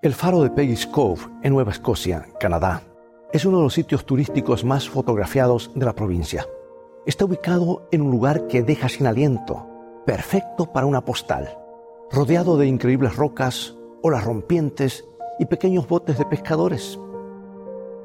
El 0.00 0.14
faro 0.14 0.44
de 0.44 0.50
Peggy's 0.50 0.86
Cove, 0.86 1.22
en 1.42 1.52
Nueva 1.52 1.72
Escocia, 1.72 2.28
Canadá, 2.38 2.82
es 3.32 3.44
uno 3.44 3.56
de 3.56 3.64
los 3.64 3.74
sitios 3.74 4.06
turísticos 4.06 4.64
más 4.64 4.88
fotografiados 4.88 5.72
de 5.74 5.84
la 5.84 5.92
provincia. 5.92 6.46
Está 7.04 7.24
ubicado 7.24 7.88
en 7.90 8.02
un 8.02 8.12
lugar 8.12 8.46
que 8.46 8.62
deja 8.62 8.88
sin 8.88 9.08
aliento, 9.08 9.66
perfecto 10.06 10.72
para 10.72 10.86
una 10.86 11.04
postal, 11.04 11.58
rodeado 12.12 12.56
de 12.56 12.68
increíbles 12.68 13.16
rocas, 13.16 13.74
olas 14.00 14.22
rompientes 14.22 15.04
y 15.40 15.46
pequeños 15.46 15.88
botes 15.88 16.16
de 16.16 16.26
pescadores. 16.26 16.96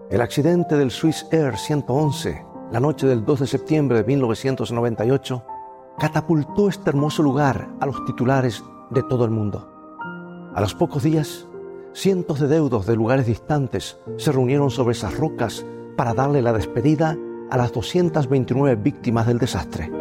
El 0.10 0.21
accidente 0.21 0.75
del 0.75 0.89
Swiss 0.89 1.28
Air 1.30 1.60
111, 1.60 2.44
la 2.71 2.80
noche 2.80 3.05
del 3.05 3.23
2 3.23 3.41
de 3.41 3.48
septiembre 3.48 3.98
de 3.98 4.04
1998, 4.04 5.46
catapultó 6.00 6.70
este 6.70 6.89
hermoso 6.89 7.21
lugar 7.21 7.70
a 7.80 7.86
los 7.86 8.04
titulares 8.05 8.64
de 8.89 9.04
todo 9.04 9.25
el 9.25 9.32
mundo. 9.32 9.70
A 10.55 10.60
los 10.60 10.73
pocos 10.73 11.04
días, 11.04 11.48
cientos 11.94 12.39
de 12.39 12.48
deudos 12.48 12.86
de 12.86 12.96
lugares 12.96 13.27
distantes 13.27 13.98
se 14.18 14.31
reunieron 14.31 14.70
sobre 14.70 14.94
esas 14.94 15.16
rocas 15.18 15.66
para 15.95 16.13
darle 16.13 16.41
la 16.41 16.54
despedida 16.54 17.18
a 17.49 17.58
las 17.58 17.72
229 17.72 18.76
víctimas 18.76 19.27
del 19.27 19.38
desastre. 19.38 19.91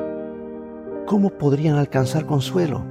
¿Cómo 1.06 1.30
podrían 1.30 1.76
alcanzar 1.76 2.26
consuelo? 2.26 2.82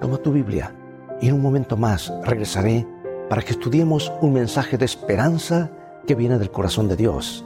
Toma 0.00 0.18
tu 0.18 0.32
Biblia 0.32 0.74
y 1.20 1.28
en 1.28 1.34
un 1.34 1.42
momento 1.42 1.76
más 1.76 2.12
regresaré 2.24 2.86
para 3.28 3.42
que 3.42 3.52
estudiemos 3.52 4.12
un 4.20 4.34
mensaje 4.34 4.76
de 4.76 4.84
esperanza 4.84 5.70
que 6.06 6.14
viene 6.14 6.38
del 6.38 6.50
corazón 6.50 6.88
de 6.88 6.96
Dios 6.96 7.44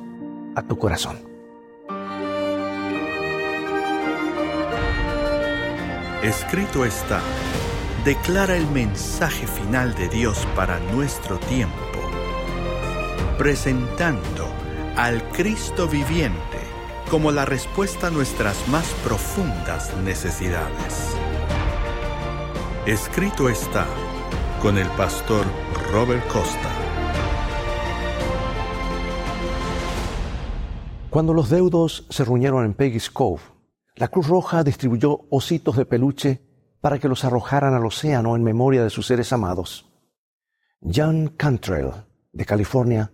a 0.56 0.62
tu 0.62 0.76
corazón. 0.76 1.18
Escrito 6.22 6.84
está 6.84 7.20
declara 8.04 8.56
el 8.56 8.66
mensaje 8.70 9.46
final 9.46 9.94
de 9.94 10.08
Dios 10.08 10.46
para 10.54 10.78
nuestro 10.92 11.38
tiempo, 11.38 11.74
presentando 13.36 14.48
al 14.96 15.22
Cristo 15.30 15.88
viviente 15.88 16.58
como 17.10 17.32
la 17.32 17.44
respuesta 17.44 18.08
a 18.08 18.10
nuestras 18.10 18.68
más 18.68 18.86
profundas 19.04 19.96
necesidades. 20.04 21.16
Escrito 22.86 23.48
está 23.48 23.86
con 24.62 24.78
el 24.78 24.88
pastor 24.90 25.44
Robert 25.92 26.26
Costa. 26.28 26.70
Cuando 31.10 31.32
los 31.32 31.48
deudos 31.48 32.06
se 32.10 32.24
reunieron 32.24 32.64
en 32.64 32.74
Peggy's 32.74 33.10
Cove, 33.10 33.42
la 33.96 34.08
Cruz 34.08 34.28
Roja 34.28 34.62
distribuyó 34.62 35.26
ositos 35.30 35.76
de 35.76 35.86
peluche 35.86 36.47
para 36.80 36.98
que 36.98 37.08
los 37.08 37.24
arrojaran 37.24 37.74
al 37.74 37.86
océano 37.86 38.36
en 38.36 38.42
memoria 38.42 38.82
de 38.82 38.90
sus 38.90 39.06
seres 39.06 39.32
amados. 39.32 39.86
John 40.80 41.34
Cantrell, 41.36 41.90
de 42.32 42.44
California, 42.44 43.10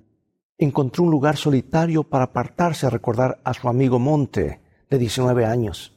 encontró 0.59 1.05
un 1.05 1.11
lugar 1.11 1.37
solitario 1.37 2.05
para 2.05 2.25
apartarse 2.25 2.87
a 2.87 2.91
recordar 2.91 3.41
a 3.45 3.55
su 3.55 3.69
amigo 3.69 3.99
Monte, 3.99 4.61
de 4.91 4.99
19 4.99 5.47
años. 5.47 5.93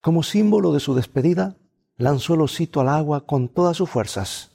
Como 0.00 0.22
símbolo 0.22 0.72
de 0.72 0.80
su 0.80 0.94
despedida, 0.94 1.56
lanzó 1.96 2.34
el 2.34 2.40
osito 2.40 2.80
al 2.80 2.88
agua 2.88 3.26
con 3.26 3.48
todas 3.48 3.76
sus 3.76 3.90
fuerzas. 3.90 4.52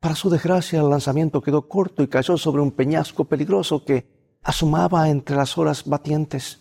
Para 0.00 0.14
su 0.14 0.30
desgracia, 0.30 0.80
el 0.80 0.90
lanzamiento 0.90 1.42
quedó 1.42 1.68
corto 1.68 2.02
y 2.02 2.08
cayó 2.08 2.36
sobre 2.36 2.62
un 2.62 2.72
peñasco 2.72 3.24
peligroso 3.24 3.84
que 3.84 4.38
asomaba 4.42 5.08
entre 5.08 5.36
las 5.36 5.56
olas 5.58 5.84
batientes. 5.84 6.60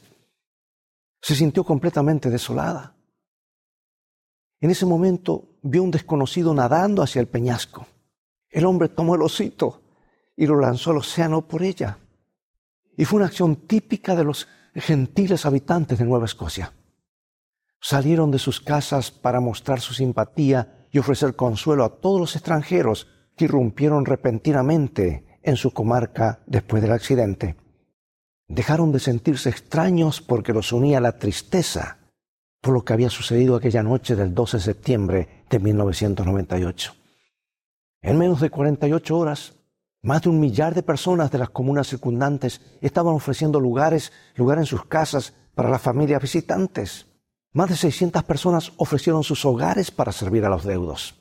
Se 1.22 1.36
sintió 1.36 1.64
completamente 1.64 2.30
desolada. 2.30 2.96
En 4.62 4.70
ese 4.70 4.86
momento 4.86 5.58
vio 5.64 5.82
un 5.82 5.90
desconocido 5.90 6.54
nadando 6.54 7.02
hacia 7.02 7.20
el 7.20 7.28
peñasco. 7.28 7.88
El 8.48 8.66
hombre 8.66 8.90
tomó 8.90 9.16
el 9.16 9.24
osito 9.24 9.82
y 10.38 10.46
lo 10.46 10.60
lanzó 10.60 10.92
al 10.92 10.98
océano 10.98 11.48
por 11.48 11.64
ella. 11.64 11.98
Y 12.96 13.06
fue 13.06 13.18
una 13.18 13.26
acción 13.26 13.56
típica 13.56 14.16
de 14.16 14.24
los 14.24 14.48
gentiles 14.76 15.48
habitantes 15.48 15.98
de 15.98 16.06
Nueva 16.06 16.26
Escocia. 16.26 16.74
Salieron 17.80 18.30
de 18.30 18.38
sus 18.38 18.62
casas 18.62 19.10
para 19.10 19.40
mostrar 19.40 19.82
su 19.82 19.96
simpatía 19.96 20.86
y 20.92 21.00
ofrecer 21.00 21.36
consuelo 21.36 21.84
a 21.84 22.00
todos 22.00 22.20
los 22.20 22.36
extranjeros 22.36 23.08
que 23.36 23.46
irrumpieron 23.46 24.06
repentinamente 24.06 25.40
en 25.42 25.56
su 25.56 25.72
comarca 25.72 26.44
después 26.46 26.84
del 26.84 26.92
accidente. 26.92 27.56
Dejaron 28.48 28.92
de 28.92 29.00
sentirse 29.00 29.50
extraños 29.50 30.22
porque 30.22 30.54
los 30.54 30.72
unía 30.72 31.00
la 31.00 31.18
tristeza 31.18 32.01
por 32.62 32.74
lo 32.74 32.86
que 32.86 32.94
había 32.94 33.10
sucedido 33.10 33.56
aquella 33.56 33.84
noche 33.84 34.16
del 34.16 34.34
12 34.34 34.58
de 34.58 34.64
septiembre 34.64 35.46
de 35.50 35.60
1998. 35.60 36.94
En 38.04 38.18
menos 38.18 38.40
de 38.40 38.50
48 38.50 39.18
horas, 39.18 39.54
más 40.04 40.22
de 40.22 40.30
un 40.30 40.40
millar 40.40 40.74
de 40.74 40.84
personas 40.84 41.32
de 41.32 41.40
las 41.40 41.50
comunas 41.50 41.88
circundantes 41.88 42.62
estaban 42.82 43.14
ofreciendo 43.14 43.60
lugares, 43.60 44.12
lugar 44.36 44.60
en 44.60 44.66
sus 44.66 44.86
casas 44.86 45.34
para 45.54 45.70
las 45.70 45.82
familias 45.82 46.22
visitantes. 46.22 47.08
Más 47.54 47.70
de 47.70 47.76
600 47.76 48.24
personas 48.24 48.72
ofrecieron 48.78 49.24
sus 49.24 49.44
hogares 49.46 49.92
para 49.92 50.12
servir 50.12 50.46
a 50.46 50.50
los 50.50 50.64
deudos. 50.64 51.16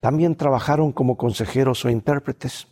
También 0.00 0.36
trabajaron 0.36 0.92
como 0.92 1.16
consejeros 1.16 1.84
o 1.84 1.90
intérpretes. 1.90 2.68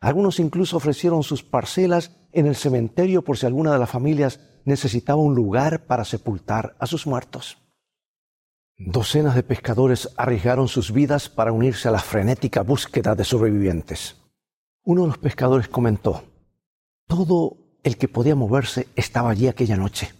Algunos 0.00 0.40
incluso 0.40 0.76
ofrecieron 0.76 1.22
sus 1.22 1.42
parcelas 1.42 2.10
en 2.34 2.46
el 2.46 2.56
cementerio 2.56 3.22
por 3.22 3.38
si 3.38 3.46
alguna 3.46 3.72
de 3.72 3.78
las 3.78 3.90
familias 3.90 4.40
necesitaba 4.64 5.20
un 5.20 5.34
lugar 5.34 5.86
para 5.86 6.04
sepultar 6.04 6.76
a 6.78 6.86
sus 6.86 7.06
muertos. 7.06 7.58
Docenas 8.76 9.34
de 9.34 9.44
pescadores 9.44 10.10
arriesgaron 10.16 10.68
sus 10.68 10.92
vidas 10.92 11.28
para 11.28 11.52
unirse 11.52 11.88
a 11.88 11.92
la 11.92 12.00
frenética 12.00 12.62
búsqueda 12.62 13.14
de 13.14 13.24
sobrevivientes. 13.24 14.16
Uno 14.82 15.02
de 15.02 15.08
los 15.08 15.18
pescadores 15.18 15.68
comentó, 15.68 16.24
todo 17.06 17.56
el 17.84 17.96
que 17.96 18.08
podía 18.08 18.34
moverse 18.34 18.88
estaba 18.96 19.30
allí 19.30 19.46
aquella 19.46 19.76
noche. 19.76 20.12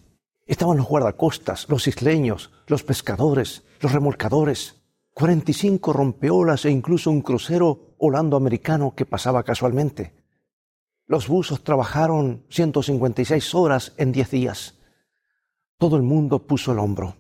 Estaban 0.47 0.77
los 0.77 0.87
guardacostas, 0.87 1.67
los 1.69 1.89
isleños, 1.89 2.51
los 2.67 2.85
pescadores, 2.85 3.65
los 3.81 3.93
remolcadores, 3.93 4.77
45 5.15 5.93
rompeolas 5.93 6.65
e 6.65 6.71
incluso 6.71 7.11
un 7.11 7.23
crucero 7.23 7.95
holando 7.99 8.37
americano 8.37 8.95
que 8.95 9.07
pasaba 9.07 9.43
casualmente. 9.43 10.24
Los 11.07 11.29
buzos 11.29 11.63
trabajaron 11.63 12.45
156 12.49 13.55
horas 13.55 13.93
en 13.99 14.13
10 14.13 14.31
días. 14.31 14.75
Todo 15.79 15.97
el 15.97 16.03
mundo 16.03 16.47
puso 16.47 16.73
el 16.73 16.79
hombro. 16.79 17.17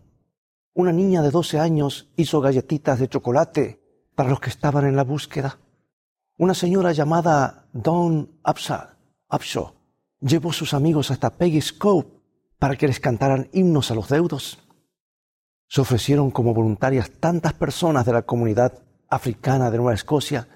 Una 0.72 0.92
niña 0.92 1.20
de 1.22 1.30
12 1.30 1.58
años 1.58 2.10
hizo 2.16 2.40
galletitas 2.40 2.98
de 2.98 3.08
chocolate 3.08 3.80
para 4.14 4.30
los 4.30 4.40
que 4.40 4.48
estaban 4.50 4.86
en 4.86 4.96
la 4.96 5.04
búsqueda. 5.04 5.58
Una 6.38 6.54
señora 6.54 6.92
llamada 6.92 7.68
Dawn 7.72 8.40
Upshaw 8.44 9.74
llevó 10.20 10.52
sus 10.52 10.72
amigos 10.72 11.10
hasta 11.10 11.36
Peggy's 11.36 11.72
Cove 11.72 12.06
para 12.58 12.76
que 12.76 12.86
les 12.86 13.00
cantaran 13.00 13.48
himnos 13.52 13.90
a 13.90 13.94
los 13.94 14.08
deudos. 14.08 14.58
Se 15.68 15.80
ofrecieron 15.80 16.30
como 16.30 16.54
voluntarias 16.54 17.10
tantas 17.20 17.52
personas 17.52 18.06
de 18.06 18.12
la 18.12 18.22
comunidad 18.22 18.82
africana 19.08 19.70
de 19.70 19.76
Nueva 19.76 19.94
Escocia 19.94 20.48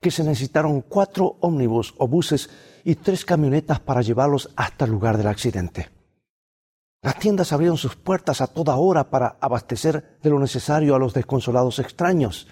que 0.00 0.10
se 0.10 0.24
necesitaron 0.24 0.82
cuatro 0.82 1.36
ómnibus 1.40 1.94
o 1.98 2.06
buses 2.06 2.50
y 2.84 2.94
tres 2.96 3.24
camionetas 3.24 3.80
para 3.80 4.02
llevarlos 4.02 4.50
hasta 4.56 4.84
el 4.84 4.90
lugar 4.90 5.16
del 5.16 5.28
accidente. 5.28 5.90
Las 7.02 7.18
tiendas 7.18 7.52
abrieron 7.52 7.76
sus 7.76 7.96
puertas 7.96 8.40
a 8.40 8.46
toda 8.46 8.76
hora 8.76 9.10
para 9.10 9.36
abastecer 9.40 10.18
de 10.22 10.30
lo 10.30 10.38
necesario 10.38 10.94
a 10.94 10.98
los 10.98 11.14
desconsolados 11.14 11.78
extraños 11.78 12.48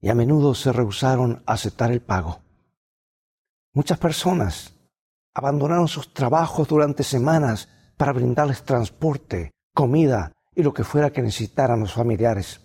y 0.00 0.08
a 0.08 0.14
menudo 0.14 0.54
se 0.54 0.72
rehusaron 0.72 1.42
a 1.46 1.54
aceptar 1.54 1.90
el 1.90 2.00
pago. 2.00 2.40
Muchas 3.72 3.98
personas 3.98 4.74
abandonaron 5.34 5.88
sus 5.88 6.12
trabajos 6.12 6.68
durante 6.68 7.02
semanas 7.02 7.68
para 7.96 8.12
brindarles 8.12 8.64
transporte, 8.64 9.52
comida 9.74 10.32
y 10.54 10.62
lo 10.62 10.72
que 10.72 10.84
fuera 10.84 11.10
que 11.10 11.22
necesitaran 11.22 11.80
los 11.80 11.92
familiares. 11.92 12.60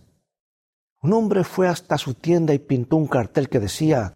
Un 1.03 1.11
hombre 1.11 1.43
fue 1.43 1.67
hasta 1.67 1.97
su 1.97 2.13
tienda 2.13 2.53
y 2.53 2.59
pintó 2.59 2.95
un 2.95 3.07
cartel 3.07 3.49
que 3.49 3.59
decía, 3.59 4.13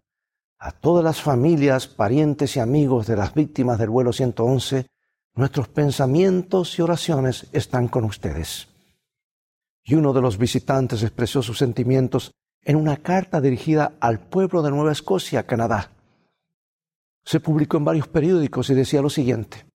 a 0.58 0.72
todas 0.72 1.04
las 1.04 1.20
familias, 1.20 1.86
parientes 1.86 2.56
y 2.56 2.60
amigos 2.60 3.06
de 3.06 3.14
las 3.14 3.34
víctimas 3.34 3.78
del 3.78 3.90
vuelo 3.90 4.10
111, 4.10 4.86
nuestros 5.34 5.68
pensamientos 5.68 6.78
y 6.78 6.82
oraciones 6.82 7.46
están 7.52 7.88
con 7.88 8.04
ustedes. 8.04 8.68
Y 9.84 9.96
uno 9.96 10.14
de 10.14 10.22
los 10.22 10.38
visitantes 10.38 11.02
expresó 11.02 11.42
sus 11.42 11.58
sentimientos 11.58 12.32
en 12.62 12.76
una 12.76 12.96
carta 12.96 13.42
dirigida 13.42 13.92
al 14.00 14.18
pueblo 14.20 14.62
de 14.62 14.70
Nueva 14.70 14.92
Escocia, 14.92 15.46
Canadá. 15.46 15.90
Se 17.22 17.38
publicó 17.38 17.76
en 17.76 17.84
varios 17.84 18.08
periódicos 18.08 18.70
y 18.70 18.74
decía 18.74 19.02
lo 19.02 19.10
siguiente, 19.10 19.66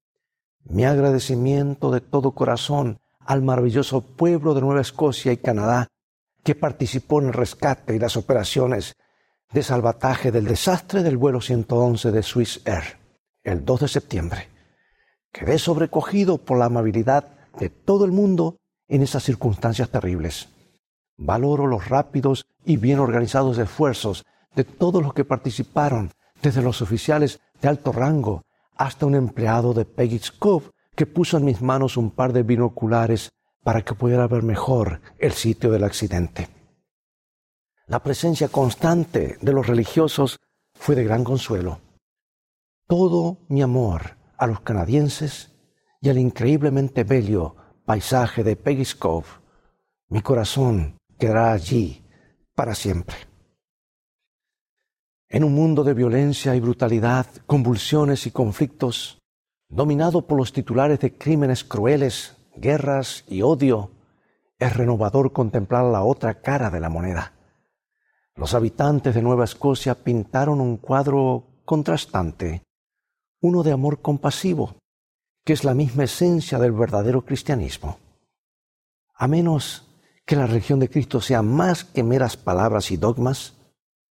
mi 0.64 0.84
agradecimiento 0.84 1.92
de 1.92 2.02
todo 2.02 2.32
corazón 2.32 2.98
al 3.20 3.44
maravilloso 3.44 4.02
pueblo 4.02 4.56
de 4.56 4.62
Nueva 4.62 4.82
Escocia 4.82 5.32
y 5.32 5.38
Canadá 5.38 5.90
que 6.44 6.56
participó 6.56 7.22
en 7.22 7.28
el 7.28 7.34
rescate 7.34 7.96
y 7.96 8.00
las 8.00 8.18
operaciones 8.18 8.96
de 9.52 9.64
salvataje 9.64 10.32
del 10.32 10.46
desastre 10.46 11.04
del 11.04 11.18
vuelo 11.18 11.42
111 11.42 12.12
de 12.12 12.24
Swiss 12.24 12.62
Air 12.66 13.04
el 13.44 13.66
2 13.66 13.82
de 13.82 13.88
septiembre. 13.88 14.50
Quedé 15.32 15.60
sobrecogido 15.60 16.38
por 16.38 16.58
la 16.58 16.66
amabilidad 16.66 17.28
de 17.60 17.70
todo 17.70 18.06
el 18.06 18.12
mundo 18.12 18.58
en 18.88 19.02
esas 19.02 19.24
circunstancias 19.24 19.90
terribles. 19.90 20.50
Valoro 21.18 21.68
los 21.68 21.90
rápidos 21.90 22.46
y 22.66 22.78
bien 22.78 23.00
organizados 23.00 23.58
esfuerzos 23.58 24.26
de 24.56 24.64
todos 24.64 25.02
los 25.02 25.14
que 25.14 25.26
participaron, 25.26 26.12
desde 26.42 26.62
los 26.62 26.82
oficiales 26.82 27.40
de 27.62 27.70
alto 27.70 27.92
rango 27.92 28.44
hasta 28.76 29.06
un 29.06 29.16
empleado 29.16 29.74
de 29.74 29.86
Peggy's 29.86 30.32
Cove 30.32 30.72
que 30.96 31.06
puso 31.06 31.38
en 31.38 31.46
mis 31.46 31.62
manos 31.62 31.98
un 31.98 32.12
par 32.12 32.34
de 32.34 32.44
binoculares 32.44 33.32
para 33.64 33.82
que 33.82 33.96
pudiera 33.96 34.28
ver 34.28 34.44
mejor 34.44 35.02
el 35.18 35.32
sitio 35.32 35.72
del 35.72 35.84
accidente. 35.84 36.50
La 37.88 38.02
presencia 38.02 38.50
constante 38.50 39.38
de 39.42 39.54
los 39.54 39.68
religiosos 39.68 40.40
fue 40.74 40.96
de 40.96 41.04
gran 41.04 41.24
consuelo. 41.24 41.82
Todo 42.88 43.40
mi 43.48 43.62
amor 43.62 44.18
a 44.38 44.48
los 44.48 44.62
canadienses 44.62 45.52
y 46.02 46.10
al 46.10 46.18
increíblemente 46.18 47.04
bello 47.04 47.56
paisaje 47.86 48.44
de 48.44 48.56
Peggy's 48.56 48.96
Cove, 48.96 49.28
mi 50.10 50.22
corazón 50.22 50.98
quedará 51.18 51.54
allí 51.54 52.06
para 52.56 52.76
siempre. 52.76 53.16
En 55.30 55.44
un 55.44 55.54
mundo 55.54 55.84
de 55.84 55.94
violencia 55.94 56.56
y 56.56 56.60
brutalidad, 56.60 57.26
convulsiones 57.48 58.28
y 58.28 58.32
conflictos, 58.32 59.20
dominado 59.68 60.28
por 60.28 60.38
los 60.38 60.54
titulares 60.54 61.00
de 61.00 61.18
crímenes 61.18 61.64
crueles, 61.64 62.38
guerras 62.56 63.26
y 63.28 63.42
odio, 63.42 63.92
es 64.60 64.76
renovador 64.76 65.34
contemplar 65.34 65.86
la 65.86 66.04
otra 66.04 66.42
cara 66.42 66.70
de 66.70 66.80
la 66.80 66.90
moneda. 66.90 67.34
Los 68.36 68.54
habitantes 68.54 69.14
de 69.14 69.22
Nueva 69.22 69.44
Escocia 69.44 69.96
pintaron 69.96 70.62
un 70.62 70.78
cuadro 70.78 71.62
contrastante, 71.66 72.64
uno 73.42 73.64
de 73.64 73.72
amor 73.72 74.02
compasivo, 74.02 74.76
que 75.44 75.54
es 75.54 75.64
la 75.64 75.74
misma 75.74 76.06
esencia 76.06 76.58
del 76.60 76.72
verdadero 76.72 77.24
cristianismo. 77.24 78.00
A 79.14 79.28
menos 79.28 79.88
que 80.26 80.36
la 80.36 80.48
religión 80.48 80.80
de 80.80 80.90
Cristo 80.90 81.22
sea 81.22 81.42
más 81.42 81.84
que 81.84 82.04
meras 82.04 82.38
palabras 82.38 82.92
y 82.92 82.98
dogmas, 82.98 83.56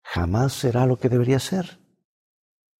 jamás 0.04 0.54
será 0.54 0.86
lo 0.86 1.00
que 1.00 1.10
debería 1.10 1.40
ser. 1.40 1.80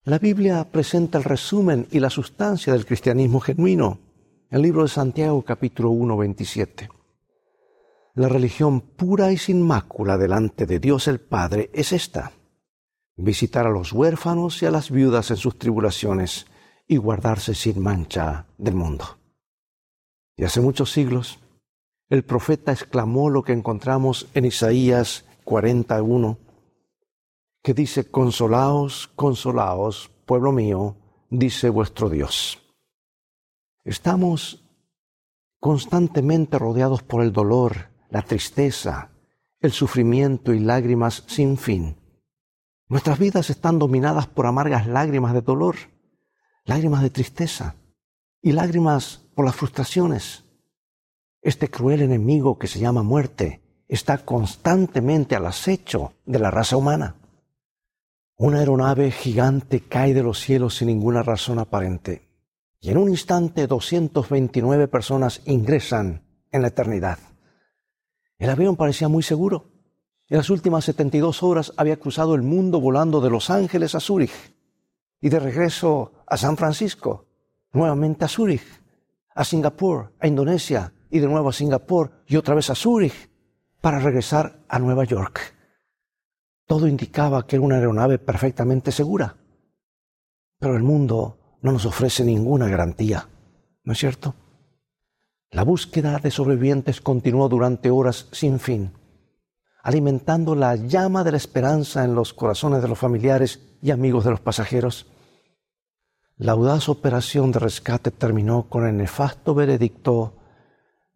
La 0.04 0.20
Biblia 0.20 0.68
presenta 0.70 1.18
el 1.18 1.24
resumen 1.24 1.88
y 1.92 2.00
la 2.00 2.10
sustancia 2.10 2.74
del 2.74 2.86
cristianismo 2.86 3.40
genuino. 3.40 4.00
El 4.52 4.64
libro 4.64 4.82
de 4.82 4.90
Santiago 4.90 5.42
capítulo 5.44 5.92
1, 5.92 6.18
27. 6.18 6.90
La 8.16 8.28
religión 8.28 8.82
pura 8.82 9.32
y 9.32 9.38
sin 9.38 9.66
mácula 9.66 10.18
delante 10.18 10.66
de 10.66 10.78
Dios 10.78 11.08
el 11.08 11.22
Padre 11.22 11.70
es 11.74 11.94
esta. 11.94 12.34
Visitar 13.16 13.66
a 13.66 13.70
los 13.70 13.94
huérfanos 13.94 14.62
y 14.62 14.66
a 14.66 14.72
las 14.72 14.92
viudas 14.92 15.32
en 15.32 15.38
sus 15.38 15.58
tribulaciones 15.58 16.48
y 16.86 16.98
guardarse 16.98 17.56
sin 17.56 17.82
mancha 17.82 18.48
del 18.58 18.76
mundo. 18.76 19.06
Y 20.36 20.44
hace 20.44 20.60
muchos 20.60 20.92
siglos, 20.92 21.40
el 22.10 22.26
profeta 22.26 22.74
exclamó 22.74 23.30
lo 23.30 23.44
que 23.44 23.54
encontramos 23.54 24.28
en 24.34 24.44
Isaías 24.44 25.24
41 25.46 26.38
que 27.64 27.74
dice, 27.74 28.12
consolaos, 28.12 29.08
consolaos, 29.16 30.12
pueblo 30.26 30.52
mío, 30.52 30.98
dice 31.30 31.70
vuestro 31.70 32.10
Dios. 32.10 32.61
Estamos 33.84 34.64
constantemente 35.60 36.60
rodeados 36.60 37.02
por 37.02 37.24
el 37.24 37.34
dolor, 37.34 37.90
la 38.10 38.22
tristeza, 38.22 39.10
el 39.60 39.72
sufrimiento 39.72 40.54
y 40.54 40.60
lágrimas 40.60 41.24
sin 41.28 41.58
fin. 41.58 41.98
Nuestras 42.88 43.18
vidas 43.18 43.50
están 43.50 43.80
dominadas 43.80 44.28
por 44.28 44.46
amargas 44.46 44.86
lágrimas 44.86 45.34
de 45.34 45.42
dolor, 45.42 45.76
lágrimas 46.66 47.02
de 47.02 47.10
tristeza 47.10 47.76
y 48.42 48.52
lágrimas 48.52 49.22
por 49.34 49.46
las 49.46 49.56
frustraciones. 49.56 50.44
Este 51.42 51.70
cruel 51.70 52.02
enemigo 52.02 52.60
que 52.60 52.68
se 52.68 52.80
llama 52.80 53.02
muerte 53.02 53.62
está 53.88 54.20
constantemente 54.20 55.36
al 55.36 55.48
acecho 55.48 56.14
de 56.26 56.38
la 56.38 56.52
raza 56.52 56.78
humana. 56.78 57.16
Una 58.38 58.60
aeronave 58.60 59.10
gigante 59.12 59.82
cae 59.82 60.14
de 60.14 60.22
los 60.22 60.40
cielos 60.40 60.76
sin 60.76 60.88
ninguna 60.88 61.24
razón 61.24 61.58
aparente. 61.58 62.31
Y 62.82 62.90
en 62.90 62.98
un 62.98 63.10
instante 63.10 63.68
229 63.68 64.88
personas 64.88 65.42
ingresan 65.46 66.24
en 66.52 66.64
la 66.64 66.70
eternidad. 66.70 67.20
El 68.40 68.50
avión 68.50 68.76
parecía 68.76 69.08
muy 69.08 69.22
seguro. 69.22 69.70
En 70.28 70.38
las 70.38 70.50
últimas 70.50 70.86
72 70.86 71.44
horas 71.44 71.74
había 71.78 71.98
cruzado 71.98 72.34
el 72.34 72.42
mundo 72.42 72.82
volando 72.82 73.22
de 73.22 73.30
Los 73.30 73.52
Ángeles 73.52 73.94
a 73.94 74.00
Zúrich 74.00 74.34
y 75.22 75.30
de 75.30 75.40
regreso 75.40 76.14
a 76.26 76.38
San 76.38 76.58
Francisco, 76.58 77.28
nuevamente 77.72 78.26
a 78.26 78.28
Zúrich, 78.28 78.66
a 79.36 79.44
Singapur, 79.44 80.14
a 80.20 80.28
Indonesia 80.28 80.92
y 81.12 81.20
de 81.20 81.28
nuevo 81.28 81.50
a 81.50 81.54
Singapur 81.54 82.24
y 82.26 82.36
otra 82.36 82.56
vez 82.56 82.72
a 82.72 82.76
Zúrich 82.76 83.30
para 83.80 84.00
regresar 84.00 84.64
a 84.68 84.80
Nueva 84.80 85.04
York. 85.04 85.40
Todo 86.66 86.88
indicaba 86.88 87.46
que 87.46 87.58
era 87.58 87.66
una 87.66 87.76
aeronave 87.76 88.18
perfectamente 88.18 88.92
segura. 88.92 89.36
Pero 90.58 90.76
el 90.76 90.84
mundo 90.84 91.41
no 91.62 91.72
nos 91.72 91.86
ofrece 91.86 92.24
ninguna 92.24 92.68
garantía, 92.68 93.28
¿no 93.84 93.94
es 93.94 94.00
cierto? 94.00 94.36
La 95.50 95.64
búsqueda 95.64 96.18
de 96.20 96.32
sobrevivientes 96.32 97.02
continuó 97.02 97.50
durante 97.50 97.90
horas 97.90 98.28
sin 98.32 98.60
fin, 98.60 98.92
alimentando 99.84 100.56
la 100.56 100.76
llama 100.76 101.24
de 101.24 101.32
la 101.32 101.38
esperanza 101.38 102.04
en 102.04 102.16
los 102.16 102.34
corazones 102.34 102.82
de 102.82 102.88
los 102.88 102.98
familiares 102.98 103.60
y 103.82 103.92
amigos 103.92 104.24
de 104.24 104.32
los 104.32 104.40
pasajeros. 104.40 105.08
La 106.38 106.54
audaz 106.54 106.90
operación 106.90 107.52
de 107.52 107.60
rescate 107.60 108.12
terminó 108.12 108.70
con 108.70 108.88
el 108.88 108.98
nefasto 108.98 109.54
veredicto 109.54 110.36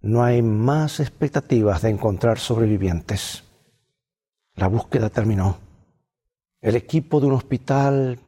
no 0.06 0.24
hay 0.24 0.44
más 0.44 1.00
expectativas 1.00 1.82
de 1.82 1.90
encontrar 1.90 2.38
sobrevivientes. 2.38 3.44
La 4.54 4.68
búsqueda 4.68 5.10
terminó. 5.10 5.58
El 6.62 6.76
equipo 6.76 7.20
de 7.20 7.26
un 7.26 7.34
hospital 7.34 8.20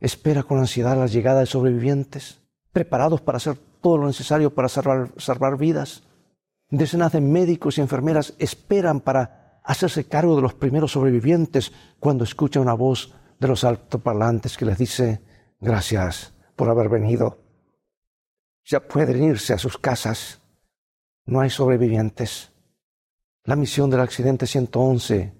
espera 0.00 0.42
con 0.42 0.58
ansiedad 0.58 0.96
la 0.96 1.06
llegada 1.06 1.40
de 1.40 1.46
sobrevivientes, 1.46 2.40
preparados 2.72 3.20
para 3.20 3.36
hacer 3.36 3.56
todo 3.80 3.98
lo 3.98 4.06
necesario 4.06 4.54
para 4.54 4.68
salvar, 4.68 5.58
vidas. 5.58 6.04
Decenas 6.70 7.12
de 7.12 7.20
médicos 7.20 7.78
y 7.78 7.80
enfermeras 7.80 8.34
esperan 8.38 9.00
para 9.00 9.60
hacerse 9.64 10.04
cargo 10.04 10.36
de 10.36 10.42
los 10.42 10.54
primeros 10.54 10.92
sobrevivientes 10.92 11.72
cuando 11.98 12.24
escucha 12.24 12.60
una 12.60 12.74
voz 12.74 13.14
de 13.38 13.48
los 13.48 13.64
altoparlantes 13.64 14.56
que 14.56 14.64
les 14.64 14.78
dice, 14.78 15.22
gracias 15.60 16.34
por 16.56 16.68
haber 16.68 16.88
venido. 16.88 17.38
Ya 18.64 18.80
pueden 18.80 19.22
irse 19.22 19.54
a 19.54 19.58
sus 19.58 19.78
casas. 19.78 20.40
No 21.24 21.40
hay 21.40 21.50
sobrevivientes. 21.50 22.52
La 23.44 23.56
misión 23.56 23.88
del 23.88 24.00
accidente 24.00 24.46
111 24.46 25.32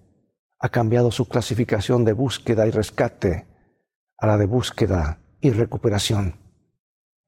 ha 0.61 0.69
cambiado 0.71 1.11
su 1.11 1.29
clasificación 1.29 2.05
de 2.05 2.15
búsqueda 2.15 2.67
y 2.67 2.71
rescate 2.71 3.48
a 4.19 4.27
la 4.27 4.37
de 4.37 4.47
búsqueda 4.47 5.21
y 5.41 5.51
recuperación. 5.51 6.35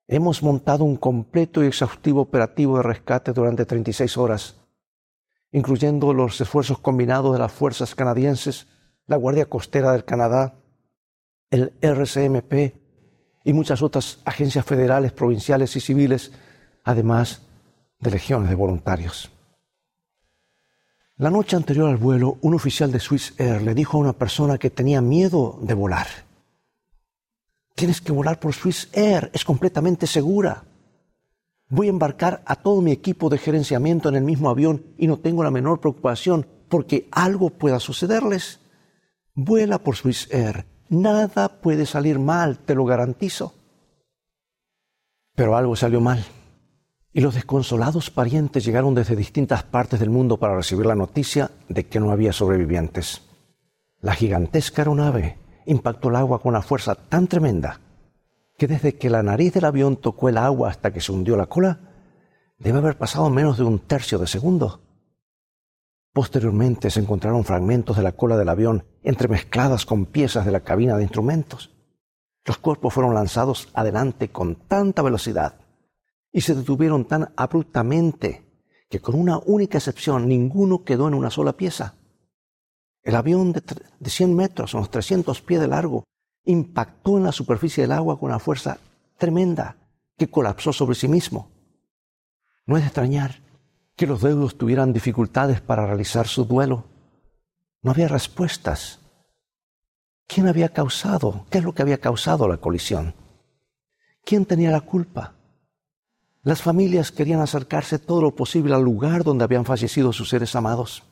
Hemos 0.09 0.42
montado 0.42 0.85
un 0.85 0.97
completo 0.97 1.62
y 1.62 1.68
exhaustivo 1.68 2.20
operativo 2.20 2.78
de 2.78 2.82
rescate 2.82 3.32
durante 3.32 3.64
36 3.64 4.16
horas, 4.16 4.56
incluyendo 5.52 6.12
los 6.12 6.40
esfuerzos 6.40 6.78
combinados 6.80 7.32
de 7.32 7.38
las 7.38 7.52
fuerzas 7.52 7.94
canadienses, 7.94 8.66
la 9.06 9.16
Guardia 9.16 9.47
Costera 9.47 9.92
del 9.92 10.04
Canadá, 10.04 10.54
el 11.50 11.73
RCMP 11.80 12.75
y 13.44 13.52
muchas 13.52 13.82
otras 13.82 14.18
agencias 14.25 14.64
federales, 14.64 15.12
provinciales 15.12 15.76
y 15.76 15.80
civiles, 15.80 16.32
además 16.85 17.42
de 18.00 18.11
legiones 18.11 18.50
de 18.50 18.56
voluntarios. 18.56 19.30
La 21.16 21.30
noche 21.30 21.54
anterior 21.54 21.88
al 21.88 21.99
vuelo, 21.99 22.38
un 22.40 22.54
oficial 22.54 22.90
de 22.90 22.99
Swiss 22.99 23.35
Air 23.38 23.62
le 23.62 23.75
dijo 23.75 23.97
a 23.97 24.00
una 24.00 24.14
persona 24.14 24.59
que 24.59 24.70
tenía 24.70 25.00
miedo 25.00 25.59
de 25.62 25.75
volar, 25.75 26.06
tienes 27.74 28.00
que 28.00 28.12
volar 28.12 28.40
por 28.40 28.54
Swiss 28.54 28.88
Air, 28.92 29.30
es 29.32 29.44
completamente 29.44 30.06
segura. 30.06 30.64
Voy 31.68 31.86
a 31.86 31.90
embarcar 31.90 32.42
a 32.46 32.56
todo 32.56 32.82
mi 32.82 32.90
equipo 32.90 33.28
de 33.28 33.38
gerenciamiento 33.38 34.08
en 34.08 34.16
el 34.16 34.24
mismo 34.24 34.50
avión 34.50 34.84
y 34.98 35.06
no 35.06 35.18
tengo 35.18 35.44
la 35.44 35.50
menor 35.50 35.80
preocupación 35.80 36.46
porque 36.68 37.08
algo 37.12 37.50
pueda 37.50 37.78
sucederles. 37.78 38.60
Vuela 39.34 39.78
por 39.78 39.96
Swiss 39.96 40.28
Air, 40.30 40.66
nada 40.88 41.60
puede 41.60 41.86
salir 41.86 42.18
mal, 42.18 42.58
te 42.58 42.74
lo 42.74 42.84
garantizo. 42.84 43.54
Pero 45.34 45.56
algo 45.56 45.76
salió 45.76 46.00
mal. 46.00 46.24
Y 47.12 47.20
los 47.20 47.34
desconsolados 47.34 48.10
parientes 48.10 48.64
llegaron 48.64 48.94
desde 48.94 49.16
distintas 49.16 49.62
partes 49.62 49.98
del 50.00 50.10
mundo 50.10 50.36
para 50.36 50.56
recibir 50.56 50.86
la 50.86 50.94
noticia 50.94 51.50
de 51.68 51.86
que 51.86 51.98
no 51.98 52.10
había 52.10 52.32
sobrevivientes. 52.32 53.22
La 54.00 54.14
gigantesca 54.14 54.82
aeronave 54.82 55.39
impactó 55.66 56.08
el 56.08 56.16
agua 56.16 56.40
con 56.40 56.50
una 56.50 56.62
fuerza 56.62 56.94
tan 56.94 57.26
tremenda 57.26 57.80
que 58.58 58.66
desde 58.66 58.96
que 58.96 59.08
la 59.08 59.22
nariz 59.22 59.54
del 59.54 59.64
avión 59.64 59.96
tocó 59.96 60.28
el 60.28 60.36
agua 60.36 60.68
hasta 60.68 60.92
que 60.92 61.00
se 61.00 61.12
hundió 61.12 61.36
la 61.36 61.46
cola, 61.46 61.80
debe 62.58 62.78
haber 62.78 62.98
pasado 62.98 63.30
menos 63.30 63.56
de 63.56 63.64
un 63.64 63.78
tercio 63.78 64.18
de 64.18 64.26
segundo. 64.26 64.82
Posteriormente 66.12 66.90
se 66.90 67.00
encontraron 67.00 67.44
fragmentos 67.44 67.96
de 67.96 68.02
la 68.02 68.12
cola 68.12 68.36
del 68.36 68.48
avión 68.48 68.84
entremezcladas 69.02 69.86
con 69.86 70.04
piezas 70.06 70.44
de 70.44 70.52
la 70.52 70.60
cabina 70.60 70.96
de 70.96 71.04
instrumentos. 71.04 71.70
Los 72.44 72.58
cuerpos 72.58 72.92
fueron 72.92 73.14
lanzados 73.14 73.68
adelante 73.74 74.30
con 74.30 74.56
tanta 74.56 75.02
velocidad 75.02 75.54
y 76.32 76.42
se 76.42 76.54
detuvieron 76.54 77.06
tan 77.06 77.32
abruptamente 77.36 78.44
que 78.90 79.00
con 79.00 79.14
una 79.14 79.38
única 79.38 79.78
excepción 79.78 80.28
ninguno 80.28 80.84
quedó 80.84 81.08
en 81.08 81.14
una 81.14 81.30
sola 81.30 81.56
pieza. 81.56 81.94
El 83.02 83.16
avión 83.16 83.52
de, 83.52 83.62
100 84.04 84.35
metros, 84.35 84.75
unos 84.75 84.90
300 84.90 85.40
pies 85.42 85.61
de 85.61 85.69
largo, 85.69 86.04
impactó 86.45 87.16
en 87.16 87.25
la 87.25 87.33
superficie 87.33 87.83
del 87.83 87.92
agua 87.92 88.19
con 88.19 88.30
una 88.30 88.38
fuerza 88.38 88.78
tremenda 89.16 89.76
que 90.16 90.30
colapsó 90.30 90.73
sobre 90.73 90.95
sí 90.95 91.09
mismo. 91.09 91.50
No 92.66 92.76
es 92.76 92.83
de 92.83 92.88
extrañar 92.88 93.42
que 93.97 94.07
los 94.07 94.23
deudos 94.23 94.57
tuvieran 94.57 94.92
dificultades 94.92 95.61
para 95.61 95.87
realizar 95.87 96.26
su 96.26 96.45
duelo. 96.45 96.85
No 97.83 97.90
había 97.90 98.09
respuestas. 98.09 99.00
¿Quién 100.26 100.47
había 100.47 100.69
causado? 100.69 101.47
¿Qué 101.50 101.59
es 101.59 101.64
lo 101.64 101.75
que 101.75 101.83
había 101.83 101.99
causado 101.99 102.47
la 102.49 102.59
colisión? 102.59 103.14
¿Quién 104.25 104.45
tenía 104.45 104.71
la 104.71 104.83
culpa? 104.83 105.35
Las 106.42 106.62
familias 106.62 107.12
querían 107.12 107.40
acercarse 107.40 107.99
todo 107.99 108.23
lo 108.23 108.35
posible 108.35 108.75
al 108.75 108.83
lugar 108.83 109.25
donde 109.25 109.45
habían 109.45 109.64
fallecido 109.64 110.12
sus 110.12 110.28
seres 110.28 110.54
amados. 110.54 111.02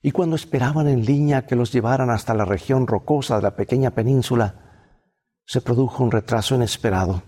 Y 0.00 0.12
cuando 0.12 0.36
esperaban 0.36 0.86
en 0.86 1.04
línea 1.04 1.46
que 1.46 1.56
los 1.56 1.72
llevaran 1.72 2.10
hasta 2.10 2.34
la 2.34 2.44
región 2.44 2.86
rocosa 2.86 3.36
de 3.36 3.42
la 3.42 3.56
pequeña 3.56 3.90
península, 3.90 4.92
se 5.44 5.60
produjo 5.60 6.04
un 6.04 6.10
retraso 6.10 6.54
inesperado. 6.54 7.22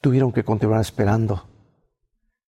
Tuvieron 0.00 0.32
que 0.32 0.44
continuar 0.44 0.80
esperando. 0.80 1.48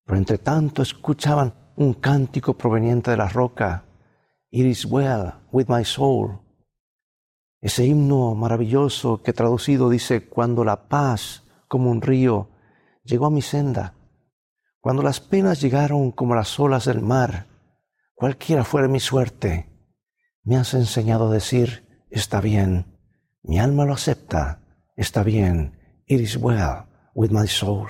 Pero 0.04 0.18
entre 0.18 0.38
tanto 0.38 0.83
escuchaban 0.83 1.54
un 1.76 1.95
cántico 1.95 2.54
proveniente 2.54 3.11
de 3.11 3.16
la 3.16 3.28
roca, 3.28 3.85
It 4.50 4.64
is 4.64 4.87
well 4.87 5.35
with 5.52 5.66
my 5.68 5.85
soul. 5.85 6.40
Ese 7.61 7.85
himno 7.85 8.35
maravilloso 8.35 9.23
que 9.23 9.33
traducido 9.33 9.90
dice, 9.90 10.26
cuando 10.26 10.64
la 10.64 10.88
paz 10.88 11.42
como 11.68 11.90
un 11.90 12.00
río 12.00 12.49
llegó 13.04 13.26
a 13.26 13.30
mi 13.30 13.42
senda, 13.42 13.95
cuando 14.80 15.02
las 15.02 15.21
penas 15.21 15.61
llegaron 15.61 16.12
como 16.12 16.35
las 16.35 16.59
olas 16.59 16.87
del 16.87 17.02
mar, 17.02 17.48
cualquiera 18.18 18.64
fuera 18.64 18.88
mi 18.88 18.98
suerte, 18.98 19.70
me 20.42 20.56
has 20.56 20.75
enseñado 20.75 21.28
a 21.28 21.32
decir, 21.32 21.87
está 22.10 22.40
bien, 22.40 22.98
mi 23.44 23.60
alma 23.60 23.84
lo 23.84 23.92
acepta, 23.92 24.60
está 24.96 25.22
bien, 25.22 25.78
it 26.06 26.20
is 26.20 26.37
well 26.37 26.84
with 27.14 27.30
my 27.30 27.46
soul. 27.46 27.87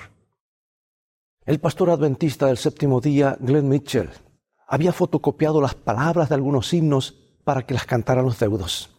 El 1.46 1.60
pastor 1.60 1.88
adventista 1.88 2.44
del 2.44 2.58
séptimo 2.58 3.00
día, 3.00 3.38
Glenn 3.40 3.70
Mitchell, 3.70 4.10
había 4.66 4.92
fotocopiado 4.92 5.62
las 5.62 5.74
palabras 5.74 6.28
de 6.28 6.34
algunos 6.34 6.74
himnos 6.74 7.16
para 7.42 7.62
que 7.62 7.72
las 7.72 7.86
cantaran 7.86 8.26
los 8.26 8.38
deudos. 8.38 8.94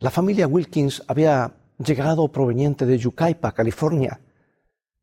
La 0.00 0.10
familia 0.10 0.48
Wilkins 0.48 1.04
había 1.06 1.52
llegado 1.78 2.26
proveniente 2.26 2.86
de 2.86 2.98
Yucaipa, 2.98 3.52
California, 3.52 4.20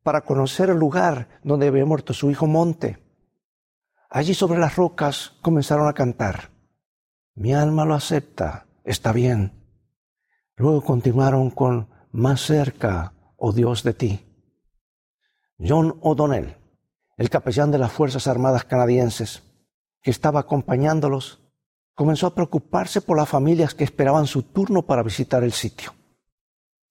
para 0.02 0.20
conocer 0.20 0.68
el 0.68 0.76
lugar 0.76 1.40
donde 1.42 1.68
había 1.68 1.86
muerto 1.86 2.12
su 2.12 2.30
hijo 2.30 2.46
Monte. 2.46 2.98
Allí 4.10 4.32
sobre 4.32 4.58
las 4.58 4.76
rocas 4.76 5.34
comenzaron 5.42 5.86
a 5.86 5.92
cantar. 5.92 6.50
Mi 7.34 7.52
alma 7.52 7.84
lo 7.84 7.94
acepta, 7.94 8.66
está 8.84 9.12
bien. 9.12 9.52
Luego 10.56 10.82
continuaron 10.82 11.50
con 11.50 11.88
Más 12.10 12.40
cerca, 12.40 13.12
oh 13.36 13.52
Dios 13.52 13.82
de 13.82 13.92
ti. 13.92 14.26
John 15.58 15.98
O'Donnell, 16.00 16.56
el 17.18 17.28
capellán 17.28 17.70
de 17.70 17.78
las 17.78 17.92
Fuerzas 17.92 18.26
Armadas 18.26 18.64
canadienses, 18.64 19.42
que 20.00 20.10
estaba 20.10 20.40
acompañándolos, 20.40 21.40
comenzó 21.94 22.28
a 22.28 22.34
preocuparse 22.34 23.02
por 23.02 23.18
las 23.18 23.28
familias 23.28 23.74
que 23.74 23.84
esperaban 23.84 24.26
su 24.26 24.42
turno 24.42 24.86
para 24.86 25.02
visitar 25.02 25.44
el 25.44 25.52
sitio. 25.52 25.94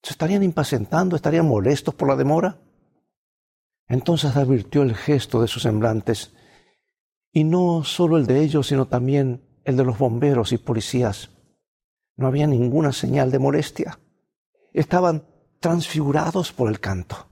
¿Se 0.04 0.12
estarían 0.12 0.44
impacientando? 0.44 1.16
¿Estarían 1.16 1.48
molestos 1.48 1.96
por 1.96 2.10
la 2.10 2.16
demora? 2.16 2.60
Entonces 3.88 4.36
advirtió 4.36 4.84
el 4.84 4.96
gesto 4.96 5.42
de 5.42 5.48
sus 5.48 5.64
semblantes 5.64 6.32
y 7.38 7.44
no 7.44 7.84
solo 7.84 8.18
el 8.18 8.26
de 8.26 8.42
ellos, 8.42 8.66
sino 8.66 8.88
también 8.88 9.48
el 9.64 9.78
de 9.78 9.84
los 9.84 10.00
bomberos 10.00 10.54
y 10.54 10.58
policías. 10.58 11.30
No 12.16 12.26
había 12.26 12.48
ninguna 12.48 12.92
señal 12.92 13.30
de 13.30 13.38
molestia. 13.38 14.00
Estaban 14.74 15.24
transfigurados 15.60 16.52
por 16.52 16.68
el 16.68 16.80
canto. 16.80 17.30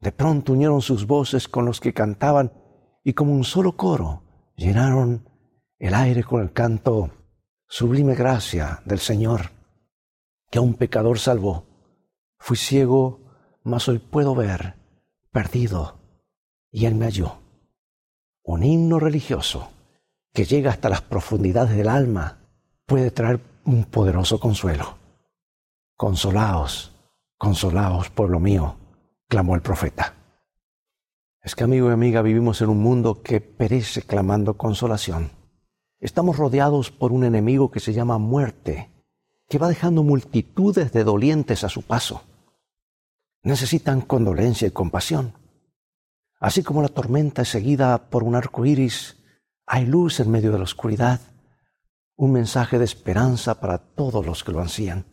De 0.00 0.10
pronto 0.10 0.52
unieron 0.52 0.82
sus 0.82 1.06
voces 1.06 1.46
con 1.46 1.64
los 1.64 1.78
que 1.78 1.94
cantaban 1.94 2.54
y 3.04 3.12
como 3.12 3.32
un 3.32 3.44
solo 3.44 3.76
coro 3.76 4.24
llenaron 4.56 5.28
el 5.78 5.94
aire 5.94 6.24
con 6.24 6.42
el 6.42 6.52
canto 6.52 7.12
Sublime 7.68 8.16
gracia 8.16 8.82
del 8.84 8.98
Señor, 8.98 9.52
que 10.50 10.58
a 10.58 10.60
un 10.60 10.74
pecador 10.74 11.20
salvó. 11.20 11.68
Fui 12.36 12.56
ciego, 12.56 13.20
mas 13.62 13.86
hoy 13.86 14.00
puedo 14.00 14.34
ver, 14.34 14.74
perdido, 15.30 16.00
y 16.72 16.86
Él 16.86 16.96
me 16.96 17.04
halló 17.04 17.43
un 18.44 18.62
himno 18.62 19.00
religioso 19.00 19.70
que 20.32 20.44
llega 20.44 20.70
hasta 20.70 20.88
las 20.88 21.00
profundidades 21.00 21.76
del 21.76 21.88
alma 21.88 22.38
puede 22.86 23.10
traer 23.10 23.40
un 23.64 23.84
poderoso 23.84 24.38
consuelo. 24.38 24.98
Consolaos, 25.96 26.92
consolaos, 27.38 28.10
pueblo 28.10 28.40
mío, 28.40 28.76
clamó 29.28 29.54
el 29.54 29.62
profeta. 29.62 30.14
Es 31.42 31.54
que, 31.54 31.64
amigo 31.64 31.88
y 31.88 31.92
amiga, 31.92 32.22
vivimos 32.22 32.60
en 32.60 32.68
un 32.68 32.82
mundo 32.82 33.22
que 33.22 33.40
perece 33.40 34.02
clamando 34.02 34.54
consolación. 34.54 35.30
Estamos 36.00 36.36
rodeados 36.36 36.90
por 36.90 37.12
un 37.12 37.24
enemigo 37.24 37.70
que 37.70 37.80
se 37.80 37.92
llama 37.92 38.18
muerte, 38.18 38.90
que 39.48 39.58
va 39.58 39.68
dejando 39.68 40.02
multitudes 40.02 40.92
de 40.92 41.04
dolientes 41.04 41.64
a 41.64 41.68
su 41.68 41.82
paso. 41.82 42.22
Necesitan 43.42 44.00
condolencia 44.00 44.68
y 44.68 44.70
compasión. 44.70 45.34
Así 46.44 46.62
como 46.62 46.82
la 46.82 46.88
tormenta 46.88 47.40
es 47.40 47.48
seguida 47.48 48.10
por 48.10 48.22
un 48.22 48.34
arco 48.34 48.66
iris, 48.66 49.16
hay 49.64 49.86
luz 49.86 50.20
en 50.20 50.30
medio 50.30 50.52
de 50.52 50.58
la 50.58 50.64
oscuridad, 50.64 51.18
un 52.16 52.32
mensaje 52.32 52.78
de 52.78 52.84
esperanza 52.84 53.60
para 53.60 53.78
todos 53.78 54.26
los 54.26 54.44
que 54.44 54.52
lo 54.52 54.60
ansían. 54.60 55.06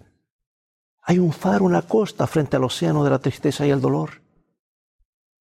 Hay 1.01 1.19
un 1.19 1.31
faro 1.31 1.67
en 1.67 1.71
la 1.71 1.83
costa 1.83 2.27
frente 2.27 2.57
al 2.57 2.65
océano 2.65 3.05
de 3.05 3.11
la 3.11 3.19
tristeza 3.19 3.65
y 3.65 3.69
el 3.69 3.79
dolor. 3.79 4.23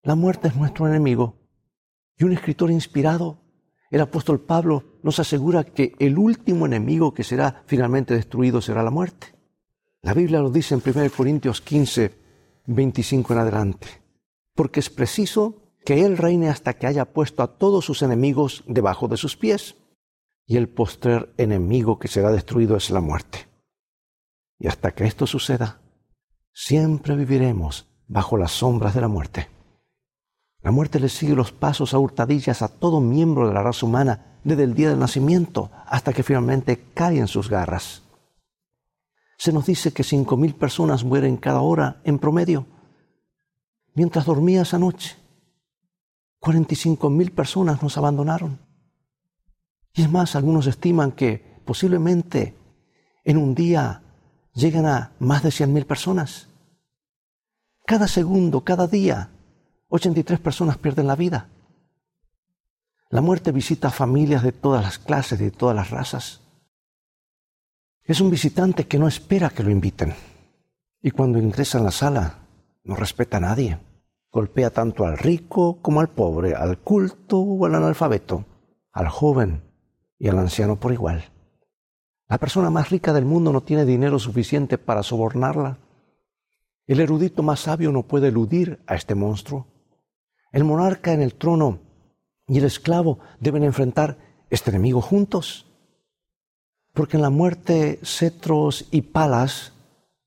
La 0.05 0.15
muerte 0.15 0.47
es 0.47 0.55
nuestro 0.55 0.87
enemigo. 0.87 1.35
Y 2.17 2.23
un 2.23 2.35
escritor 2.35 2.71
inspirado, 2.71 3.41
el 3.91 4.01
apóstol 4.01 4.39
Pablo, 4.39 5.01
nos 5.03 5.19
asegura 5.19 5.65
que 5.65 5.97
el 5.99 6.19
último 6.19 6.67
enemigo 6.67 7.13
que 7.15 7.25
será 7.25 7.65
finalmente 7.67 8.15
destruido 8.15 8.63
será 8.63 8.85
la 8.85 8.93
muerte. 8.93 9.35
La 10.03 10.15
Biblia 10.15 10.39
lo 10.39 10.51
dice 10.51 10.77
en 10.77 10.83
1 10.87 11.11
Corintios 11.17 11.61
15, 11.61 12.15
25 12.67 13.33
en 13.33 13.39
adelante. 13.41 13.89
Porque 14.55 14.79
es 14.79 14.89
preciso 14.89 15.67
que 15.85 16.05
Él 16.05 16.19
reine 16.19 16.49
hasta 16.49 16.75
que 16.75 16.87
haya 16.87 17.13
puesto 17.13 17.43
a 17.43 17.59
todos 17.59 17.85
sus 17.85 18.03
enemigos 18.03 18.65
debajo 18.67 19.09
de 19.09 19.17
sus 19.17 19.37
pies. 19.37 19.77
Y 20.47 20.57
el 20.57 20.69
postrer 20.69 21.33
enemigo 21.37 21.99
que 21.99 22.09
será 22.09 22.31
destruido 22.31 22.77
es 22.77 22.91
la 22.91 23.01
muerte. 23.01 23.49
Y 24.59 24.67
hasta 24.67 24.93
que 24.93 25.05
esto 25.05 25.27
suceda, 25.27 25.81
siempre 26.53 27.17
viviremos 27.17 27.87
bajo 28.09 28.37
las 28.37 28.53
sombras 28.53 28.95
de 28.95 29.01
la 29.01 29.09
muerte. 29.09 29.49
La 30.63 30.71
muerte 30.71 31.01
le 31.01 31.09
sigue 31.09 31.35
los 31.35 31.53
pasos 31.53 31.95
a 31.95 31.99
hurtadillas 31.99 32.61
a 32.61 32.69
todo 32.69 33.01
miembro 33.01 33.49
de 33.49 33.55
la 33.55 33.63
raza 33.63 33.87
humana 33.87 34.39
desde 34.45 34.65
el 34.65 34.75
día 34.75 34.91
del 34.91 34.99
nacimiento 34.99 35.71
hasta 35.87 36.13
que 36.13 36.23
finalmente 36.23 36.85
cae 36.93 37.19
en 37.19 37.29
sus 37.29 37.49
garras. 37.49 38.03
Se 39.39 39.53
nos 39.53 39.67
dice 39.67 39.93
que 39.93 40.05
cinco 40.05 40.37
mil 40.37 40.55
personas 40.55 41.03
mueren 41.05 41.39
cada 41.39 41.63
hora 41.63 42.03
en 42.05 42.19
promedio. 42.19 42.67
Mientras 43.95 44.27
dormía 44.27 44.63
esa 44.63 44.79
noche, 44.79 45.17
45 46.41 47.11
mil 47.11 47.33
personas 47.33 47.83
nos 47.83 47.97
abandonaron. 47.97 48.59
Y 49.93 50.03
es 50.03 50.11
más, 50.11 50.35
algunos 50.37 50.67
estiman 50.67 51.13
que 51.13 51.61
posiblemente 51.65 52.57
en 53.25 53.37
un 53.37 53.55
día 53.55 54.03
lleguen 54.55 54.87
a 54.87 55.13
más 55.19 55.43
de 55.43 55.51
100 55.51 55.73
mil 55.73 55.87
personas. 55.87 56.49
Cada 57.87 58.09
segundo, 58.09 58.63
cada 58.63 58.87
día, 58.87 59.31
83 59.89 60.41
personas 60.41 60.79
pierden 60.79 61.07
la 61.07 61.17
vida. 61.17 61.49
La 63.11 63.21
muerte 63.21 63.53
visita 63.53 63.89
a 63.89 63.93
familias 63.93 64.43
de 64.43 64.53
todas 64.53 64.83
las 64.83 64.99
clases, 64.99 65.39
de 65.39 65.51
todas 65.51 65.75
las 65.75 65.91
razas. 65.91 66.41
Es 68.05 68.21
un 68.21 68.31
visitante 68.31 68.87
que 68.87 68.99
no 68.99 69.09
espera 69.09 69.51
que 69.51 69.65
lo 69.65 69.71
inviten. 69.71 70.15
Y 71.03 71.11
cuando 71.11 71.39
ingresa 71.39 71.79
en 71.79 71.85
la 71.85 71.91
sala, 71.91 72.39
no 72.85 72.95
respeta 72.95 73.39
a 73.39 73.41
nadie. 73.41 73.79
Golpea 74.33 74.71
tanto 74.71 75.05
al 75.05 75.19
rico 75.19 75.79
como 75.83 76.01
al 76.01 76.09
pobre, 76.09 76.55
al 76.55 76.79
culto 76.79 77.39
o 77.39 77.67
al 77.67 77.75
analfabeto, 77.75 78.45
al 78.93 79.09
joven 79.09 79.63
y 80.19 80.29
al 80.29 80.39
anciano 80.39 80.79
por 80.79 80.93
igual. 80.93 81.33
La 82.29 82.39
persona 82.39 82.71
más 82.71 82.91
rica 82.91 83.13
del 83.13 83.25
mundo 83.25 83.53
no 83.53 83.63
tiene 83.63 83.85
dinero 83.85 84.21
suficiente 84.21 84.79
para 84.79 85.03
sobornarla. 85.03 85.79
El 86.87 87.01
erudito 87.01 87.43
más 87.43 87.61
sabio 87.61 87.91
no 87.91 88.05
puede 88.05 88.29
eludir 88.29 88.81
a 88.87 88.95
este 88.95 89.17
monstruo. 89.17 89.67
El 90.53 90.63
monarca 90.63 91.13
en 91.13 91.23
el 91.23 91.35
trono 91.35 91.81
y 92.47 92.59
el 92.59 92.65
esclavo 92.65 93.19
deben 93.41 93.65
enfrentar 93.65 94.17
este 94.49 94.71
enemigo 94.71 95.01
juntos. 95.01 95.67
Porque 96.93 97.17
en 97.17 97.23
la 97.23 97.31
muerte 97.31 97.99
cetros 98.05 98.87
y 98.93 99.03
palas 99.03 99.73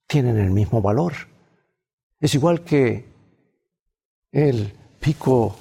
tienen 0.08 0.38
el 0.38 0.52
mismo 0.52 0.82
valor. 0.82 1.14
Es 2.20 2.36
igual 2.36 2.66
que 2.66 3.13
el 4.34 4.74
pico 5.00 5.56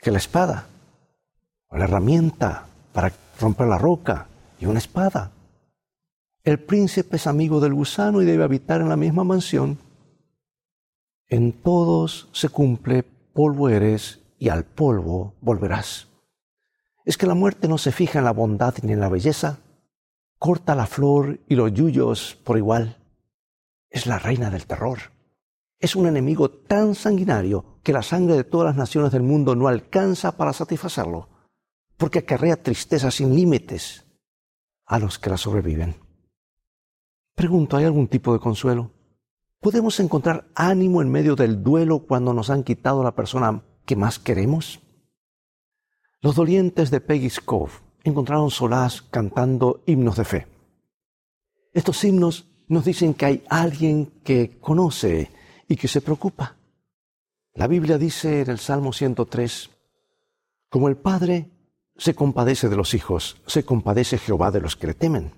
que 0.00 0.12
la 0.12 0.18
espada, 0.18 0.68
o 1.66 1.76
la 1.76 1.84
herramienta 1.84 2.68
para 2.92 3.12
romper 3.40 3.66
la 3.66 3.78
roca, 3.78 4.28
y 4.60 4.66
una 4.66 4.78
espada. 4.78 5.32
El 6.44 6.60
príncipe 6.60 7.16
es 7.16 7.26
amigo 7.26 7.58
del 7.58 7.74
gusano 7.74 8.22
y 8.22 8.24
debe 8.24 8.44
habitar 8.44 8.80
en 8.80 8.88
la 8.88 8.96
misma 8.96 9.24
mansión. 9.24 9.78
En 11.28 11.52
todos 11.52 12.28
se 12.30 12.48
cumple, 12.48 13.02
polvo 13.02 13.68
eres 13.68 14.20
y 14.38 14.50
al 14.50 14.64
polvo 14.64 15.34
volverás. 15.40 16.06
Es 17.04 17.18
que 17.18 17.26
la 17.26 17.34
muerte 17.34 17.66
no 17.66 17.76
se 17.76 17.90
fija 17.90 18.20
en 18.20 18.24
la 18.24 18.32
bondad 18.32 18.74
ni 18.82 18.92
en 18.92 19.00
la 19.00 19.08
belleza, 19.08 19.58
corta 20.38 20.76
la 20.76 20.86
flor 20.86 21.40
y 21.48 21.56
los 21.56 21.72
yuyos 21.74 22.38
por 22.44 22.56
igual. 22.56 22.98
Es 23.90 24.06
la 24.06 24.20
reina 24.20 24.48
del 24.48 24.66
terror. 24.66 24.98
Es 25.80 25.96
un 25.96 26.06
enemigo 26.06 26.48
tan 26.50 26.94
sanguinario 26.94 27.75
que 27.86 27.92
la 27.92 28.02
sangre 28.02 28.34
de 28.34 28.42
todas 28.42 28.66
las 28.66 28.74
naciones 28.74 29.12
del 29.12 29.22
mundo 29.22 29.54
no 29.54 29.68
alcanza 29.68 30.36
para 30.36 30.52
satisfacerlo, 30.52 31.28
porque 31.96 32.18
acarrea 32.18 32.60
tristeza 32.60 33.12
sin 33.12 33.32
límites 33.32 34.04
a 34.86 34.98
los 34.98 35.20
que 35.20 35.30
la 35.30 35.36
sobreviven. 35.36 35.94
Pregunto, 37.36 37.76
¿hay 37.76 37.84
algún 37.84 38.08
tipo 38.08 38.32
de 38.32 38.40
consuelo? 38.40 38.90
¿Podemos 39.60 40.00
encontrar 40.00 40.48
ánimo 40.56 41.00
en 41.00 41.12
medio 41.12 41.36
del 41.36 41.62
duelo 41.62 42.00
cuando 42.00 42.34
nos 42.34 42.50
han 42.50 42.64
quitado 42.64 43.04
la 43.04 43.14
persona 43.14 43.62
que 43.84 43.94
más 43.94 44.18
queremos? 44.18 44.80
Los 46.20 46.34
dolientes 46.34 46.90
de 46.90 47.00
Peggy's 47.00 47.38
Cove 47.38 47.70
encontraron 48.02 48.50
solaz 48.50 49.02
cantando 49.02 49.84
himnos 49.86 50.16
de 50.16 50.24
fe. 50.24 50.48
Estos 51.72 52.02
himnos 52.02 52.48
nos 52.66 52.84
dicen 52.84 53.14
que 53.14 53.26
hay 53.26 53.44
alguien 53.48 54.06
que 54.24 54.58
conoce 54.58 55.30
y 55.68 55.76
que 55.76 55.86
se 55.86 56.00
preocupa. 56.00 56.56
La 57.56 57.68
Biblia 57.68 57.96
dice 57.96 58.42
en 58.42 58.50
el 58.50 58.58
Salmo 58.58 58.92
103, 58.92 59.70
como 60.68 60.88
el 60.88 60.96
Padre 60.98 61.50
se 61.96 62.14
compadece 62.14 62.68
de 62.68 62.76
los 62.76 62.92
hijos, 62.92 63.40
se 63.46 63.64
compadece 63.64 64.18
Jehová 64.18 64.50
de 64.50 64.60
los 64.60 64.76
que 64.76 64.88
le 64.88 64.92
temen, 64.92 65.32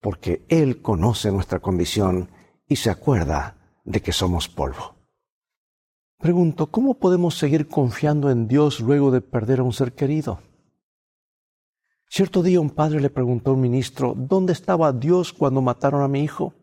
porque 0.00 0.46
Él 0.48 0.80
conoce 0.80 1.32
nuestra 1.32 1.58
condición 1.58 2.30
y 2.68 2.76
se 2.76 2.88
acuerda 2.88 3.56
de 3.84 4.00
que 4.00 4.12
somos 4.12 4.48
polvo. 4.48 4.94
Pregunto, 6.18 6.70
¿cómo 6.70 6.94
podemos 6.94 7.36
seguir 7.36 7.66
confiando 7.66 8.30
en 8.30 8.46
Dios 8.46 8.78
luego 8.78 9.10
de 9.10 9.20
perder 9.20 9.58
a 9.58 9.64
un 9.64 9.72
ser 9.72 9.92
querido? 9.92 10.38
Cierto 12.08 12.44
día 12.44 12.60
un 12.60 12.70
padre 12.70 13.00
le 13.00 13.10
preguntó 13.10 13.50
a 13.50 13.54
un 13.54 13.60
ministro, 13.60 14.14
¿dónde 14.16 14.52
estaba 14.52 14.92
Dios 14.92 15.32
cuando 15.32 15.60
mataron 15.62 16.02
a 16.02 16.08
mi 16.08 16.22
hijo? 16.22 16.54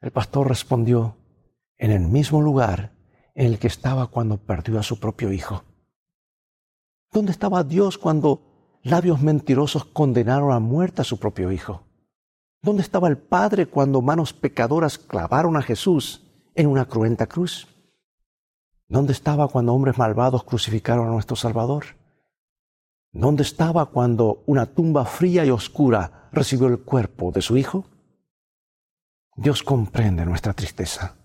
El 0.00 0.10
pastor 0.10 0.48
respondió, 0.48 1.16
en 1.78 1.92
el 1.92 2.08
mismo 2.08 2.42
lugar 2.42 2.95
el 3.36 3.58
que 3.58 3.66
estaba 3.66 4.06
cuando 4.06 4.38
perdió 4.38 4.80
a 4.80 4.82
su 4.82 4.98
propio 4.98 5.30
hijo. 5.30 5.62
¿Dónde 7.12 7.32
estaba 7.32 7.62
Dios 7.62 7.98
cuando 7.98 8.78
labios 8.82 9.20
mentirosos 9.20 9.84
condenaron 9.84 10.52
a 10.52 10.58
muerte 10.58 11.02
a 11.02 11.04
su 11.04 11.18
propio 11.18 11.52
hijo? 11.52 11.82
¿Dónde 12.62 12.82
estaba 12.82 13.08
el 13.08 13.18
Padre 13.18 13.66
cuando 13.66 14.00
manos 14.00 14.32
pecadoras 14.32 14.98
clavaron 14.98 15.56
a 15.56 15.62
Jesús 15.62 16.26
en 16.54 16.66
una 16.66 16.86
cruenta 16.86 17.26
cruz? 17.26 17.68
¿Dónde 18.88 19.12
estaba 19.12 19.48
cuando 19.48 19.74
hombres 19.74 19.98
malvados 19.98 20.42
crucificaron 20.42 21.06
a 21.06 21.10
nuestro 21.10 21.36
Salvador? 21.36 21.84
¿Dónde 23.12 23.42
estaba 23.42 23.86
cuando 23.86 24.42
una 24.46 24.64
tumba 24.64 25.04
fría 25.04 25.44
y 25.44 25.50
oscura 25.50 26.30
recibió 26.32 26.68
el 26.68 26.80
cuerpo 26.80 27.32
de 27.32 27.42
su 27.42 27.56
Hijo? 27.58 27.84
Dios 29.36 29.62
comprende 29.62 30.24
nuestra 30.24 30.54
tristeza. 30.54 31.16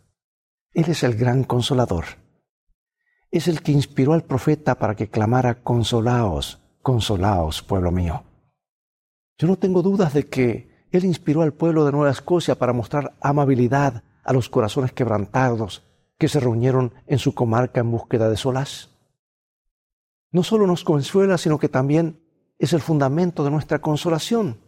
Él 0.74 0.86
es 0.88 1.04
el 1.04 1.16
gran 1.16 1.44
consolador. 1.44 2.06
Es 3.30 3.48
el 3.48 3.62
que 3.62 3.74
inspiró 3.74 4.14
al 4.14 4.24
profeta 4.24 4.76
para 4.76 4.96
que 4.96 5.10
clamara, 5.10 5.64
consolaos, 5.64 6.62
consolaos, 6.82 7.62
pueblo 7.62 7.92
mío. 7.92 8.24
Yo 9.38 9.48
no 9.48 9.58
tengo 9.58 9.82
dudas 9.82 10.14
de 10.14 10.28
que 10.28 10.88
Él 10.92 11.04
inspiró 11.04 11.42
al 11.42 11.54
pueblo 11.54 11.86
de 11.86 11.92
Nueva 11.92 12.12
Escocia 12.12 12.56
para 12.56 12.74
mostrar 12.74 13.16
amabilidad 13.22 14.04
a 14.24 14.34
los 14.34 14.50
corazones 14.50 14.94
quebrantados 14.94 15.84
que 16.18 16.30
se 16.30 16.40
reunieron 16.40 16.94
en 17.08 17.20
su 17.20 17.34
comarca 17.34 17.82
en 17.82 17.92
búsqueda 17.92 18.30
de 18.30 18.38
solaz. 18.38 18.90
No 20.32 20.44
solo 20.44 20.68
nos 20.68 20.84
consuela, 20.84 21.38
sino 21.38 21.60
que 21.60 21.68
también 21.68 22.24
es 22.60 22.72
el 22.72 22.82
fundamento 22.82 23.44
de 23.44 23.52
nuestra 23.52 23.80
consolación. 23.80 24.62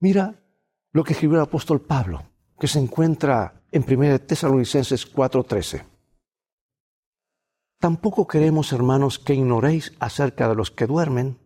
Mira 0.00 0.42
lo 0.90 1.04
que 1.04 1.12
escribió 1.12 1.36
el 1.36 1.44
apóstol 1.44 1.80
Pablo, 1.82 2.24
que 2.58 2.66
se 2.66 2.80
encuentra 2.80 3.61
en 3.72 3.82
1 3.82 4.18
Tesalonicenses 4.20 5.06
4:13. 5.06 5.84
Tampoco 7.80 8.26
queremos, 8.26 8.72
hermanos, 8.72 9.18
que 9.18 9.34
ignoréis 9.34 9.92
acerca 9.98 10.48
de 10.48 10.54
los 10.54 10.70
que 10.70 10.86
duermen, 10.86 11.38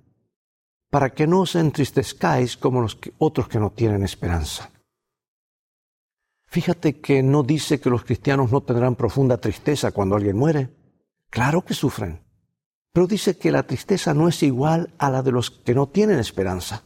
para 0.90 1.14
que 1.14 1.26
no 1.26 1.40
os 1.40 1.54
entristezcáis 1.54 2.56
como 2.56 2.82
los 2.82 2.98
otros 3.18 3.48
que 3.48 3.58
no 3.58 3.70
tienen 3.70 4.02
esperanza. 4.02 4.70
Fíjate 6.48 7.00
que 7.00 7.22
no 7.22 7.42
dice 7.42 7.80
que 7.80 7.90
los 7.90 8.04
cristianos 8.04 8.52
no 8.52 8.60
tendrán 8.60 8.96
profunda 8.96 9.38
tristeza 9.38 9.92
cuando 9.92 10.16
alguien 10.16 10.36
muere. 10.36 10.70
Claro 11.30 11.64
que 11.64 11.74
sufren, 11.74 12.22
pero 12.92 13.06
dice 13.06 13.38
que 13.38 13.50
la 13.50 13.64
tristeza 13.64 14.14
no 14.14 14.28
es 14.28 14.42
igual 14.42 14.94
a 14.98 15.10
la 15.10 15.22
de 15.22 15.32
los 15.32 15.50
que 15.50 15.74
no 15.74 15.88
tienen 15.88 16.18
esperanza, 16.18 16.84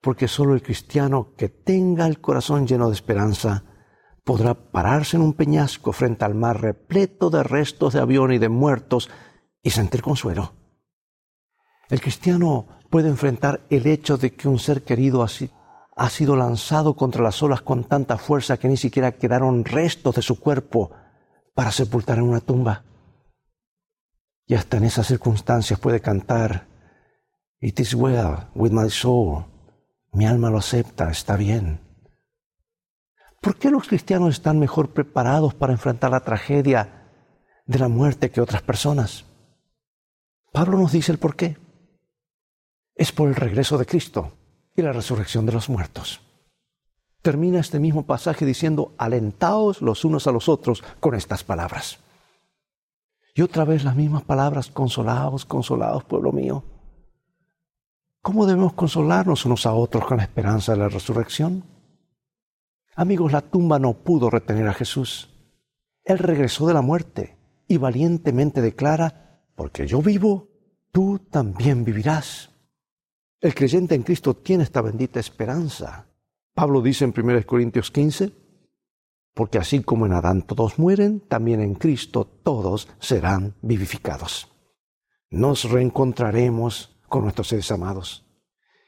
porque 0.00 0.28
solo 0.28 0.54
el 0.54 0.62
cristiano 0.62 1.34
que 1.36 1.48
tenga 1.48 2.06
el 2.06 2.20
corazón 2.20 2.66
lleno 2.66 2.88
de 2.88 2.94
esperanza 2.94 3.64
podrá 4.24 4.54
pararse 4.54 5.16
en 5.16 5.22
un 5.22 5.34
peñasco 5.34 5.92
frente 5.92 6.24
al 6.24 6.34
mar 6.34 6.60
repleto 6.60 7.30
de 7.30 7.42
restos 7.42 7.92
de 7.92 8.00
avión 8.00 8.32
y 8.32 8.38
de 8.38 8.48
muertos 8.48 9.10
y 9.62 9.70
sentir 9.70 10.02
consuelo. 10.02 10.54
El 11.90 12.00
cristiano 12.00 12.66
puede 12.90 13.08
enfrentar 13.08 13.60
el 13.68 13.86
hecho 13.86 14.16
de 14.16 14.34
que 14.34 14.48
un 14.48 14.58
ser 14.58 14.82
querido 14.82 15.22
ha 15.22 16.10
sido 16.10 16.36
lanzado 16.36 16.96
contra 16.96 17.22
las 17.22 17.42
olas 17.42 17.60
con 17.60 17.84
tanta 17.84 18.16
fuerza 18.16 18.56
que 18.56 18.68
ni 18.68 18.78
siquiera 18.78 19.12
quedaron 19.12 19.64
restos 19.64 20.14
de 20.14 20.22
su 20.22 20.40
cuerpo 20.40 20.90
para 21.54 21.70
sepultar 21.70 22.18
en 22.18 22.24
una 22.24 22.40
tumba. 22.40 22.84
Y 24.46 24.54
hasta 24.54 24.78
en 24.78 24.84
esas 24.84 25.06
circunstancias 25.06 25.78
puede 25.78 26.00
cantar, 26.00 26.66
It 27.60 27.80
is 27.80 27.94
well 27.94 28.48
with 28.54 28.72
my 28.72 28.90
soul. 28.90 29.44
Mi 30.12 30.26
alma 30.26 30.50
lo 30.50 30.58
acepta, 30.58 31.10
está 31.10 31.36
bien. 31.36 31.83
¿Por 33.44 33.56
qué 33.56 33.70
los 33.70 33.86
cristianos 33.86 34.30
están 34.30 34.58
mejor 34.58 34.94
preparados 34.94 35.52
para 35.52 35.74
enfrentar 35.74 36.10
la 36.10 36.20
tragedia 36.20 37.10
de 37.66 37.78
la 37.78 37.88
muerte 37.88 38.30
que 38.30 38.40
otras 38.40 38.62
personas? 38.62 39.26
Pablo 40.50 40.78
nos 40.78 40.92
dice 40.92 41.12
el 41.12 41.18
por 41.18 41.36
qué. 41.36 41.58
Es 42.94 43.12
por 43.12 43.28
el 43.28 43.34
regreso 43.34 43.76
de 43.76 43.84
Cristo 43.84 44.32
y 44.74 44.80
la 44.80 44.92
resurrección 44.92 45.44
de 45.44 45.52
los 45.52 45.68
muertos. 45.68 46.22
Termina 47.20 47.60
este 47.60 47.78
mismo 47.78 48.06
pasaje 48.06 48.46
diciendo, 48.46 48.94
alentaos 48.96 49.82
los 49.82 50.06
unos 50.06 50.26
a 50.26 50.32
los 50.32 50.48
otros 50.48 50.82
con 50.98 51.14
estas 51.14 51.44
palabras. 51.44 51.98
Y 53.34 53.42
otra 53.42 53.66
vez 53.66 53.84
las 53.84 53.94
mismas 53.94 54.22
palabras, 54.22 54.70
consolados, 54.70 55.44
consolados, 55.44 56.04
pueblo 56.04 56.32
mío. 56.32 56.64
¿Cómo 58.22 58.46
debemos 58.46 58.72
consolarnos 58.72 59.44
unos 59.44 59.66
a 59.66 59.74
otros 59.74 60.06
con 60.06 60.16
la 60.16 60.22
esperanza 60.22 60.72
de 60.72 60.78
la 60.78 60.88
resurrección? 60.88 61.73
Amigos, 62.96 63.32
la 63.32 63.40
tumba 63.40 63.80
no 63.80 64.04
pudo 64.04 64.30
retener 64.30 64.68
a 64.68 64.74
Jesús. 64.74 65.30
Él 66.04 66.18
regresó 66.18 66.66
de 66.66 66.74
la 66.74 66.82
muerte 66.82 67.36
y 67.66 67.76
valientemente 67.76 68.60
declara, 68.60 69.42
porque 69.56 69.86
yo 69.86 70.00
vivo, 70.00 70.48
tú 70.92 71.18
también 71.18 71.84
vivirás. 71.84 72.50
El 73.40 73.54
creyente 73.54 73.96
en 73.96 74.04
Cristo 74.04 74.34
tiene 74.34 74.62
esta 74.62 74.80
bendita 74.80 75.18
esperanza. 75.18 76.06
Pablo 76.54 76.82
dice 76.82 77.04
en 77.04 77.12
1 77.16 77.44
Corintios 77.46 77.90
15, 77.90 78.32
porque 79.34 79.58
así 79.58 79.82
como 79.82 80.06
en 80.06 80.12
Adán 80.12 80.42
todos 80.42 80.78
mueren, 80.78 81.18
también 81.18 81.60
en 81.60 81.74
Cristo 81.74 82.24
todos 82.24 82.88
serán 83.00 83.56
vivificados. 83.60 84.52
Nos 85.30 85.68
reencontraremos 85.68 86.96
con 87.08 87.24
nuestros 87.24 87.48
seres 87.48 87.72
amados. 87.72 88.24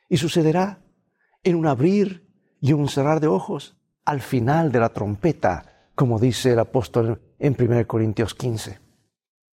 Y 0.08 0.18
sucederá 0.18 0.84
en 1.42 1.56
un 1.56 1.66
abrir 1.66 2.24
y 2.60 2.72
un 2.72 2.88
cerrar 2.88 3.18
de 3.18 3.26
ojos 3.26 3.76
al 4.06 4.20
final 4.20 4.70
de 4.70 4.80
la 4.80 4.90
trompeta, 4.90 5.90
como 5.94 6.18
dice 6.18 6.52
el 6.52 6.60
apóstol 6.60 7.20
en 7.38 7.56
1 7.58 7.86
Corintios 7.86 8.34
15. 8.34 8.78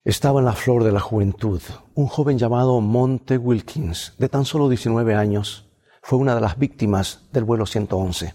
Estaba 0.04 0.40
en 0.40 0.46
la 0.46 0.52
flor 0.52 0.84
de 0.84 0.92
la 0.92 1.00
juventud. 1.00 1.60
Un 1.94 2.06
joven 2.06 2.38
llamado 2.38 2.80
Monte 2.80 3.38
Wilkins, 3.38 4.14
de 4.18 4.28
tan 4.28 4.44
solo 4.44 4.68
19 4.68 5.14
años, 5.14 5.70
fue 6.02 6.18
una 6.18 6.34
de 6.34 6.42
las 6.42 6.58
víctimas 6.58 7.28
del 7.32 7.44
vuelo 7.44 7.64
111. 7.64 8.34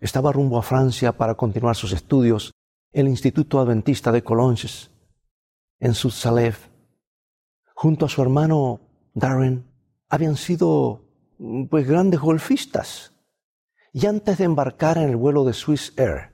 Estaba 0.00 0.32
rumbo 0.32 0.58
a 0.58 0.62
Francia 0.62 1.12
para 1.12 1.36
continuar 1.36 1.76
sus 1.76 1.92
estudios 1.92 2.50
en 2.92 3.06
el 3.06 3.12
Instituto 3.12 3.60
Adventista 3.60 4.10
de 4.10 4.24
Colonges, 4.24 4.90
en 5.78 5.94
Sud-Salève. 5.94 6.56
Junto 7.74 8.06
a 8.06 8.08
su 8.08 8.22
hermano 8.22 8.80
Darren, 9.14 9.70
habían 10.08 10.36
sido 10.36 11.04
pues 11.70 11.86
grandes 11.86 12.18
golfistas 12.18 13.11
y 13.92 14.06
antes 14.06 14.38
de 14.38 14.44
embarcar 14.44 14.98
en 14.98 15.10
el 15.10 15.16
vuelo 15.16 15.44
de 15.44 15.52
Swiss 15.52 15.92
Air, 15.96 16.32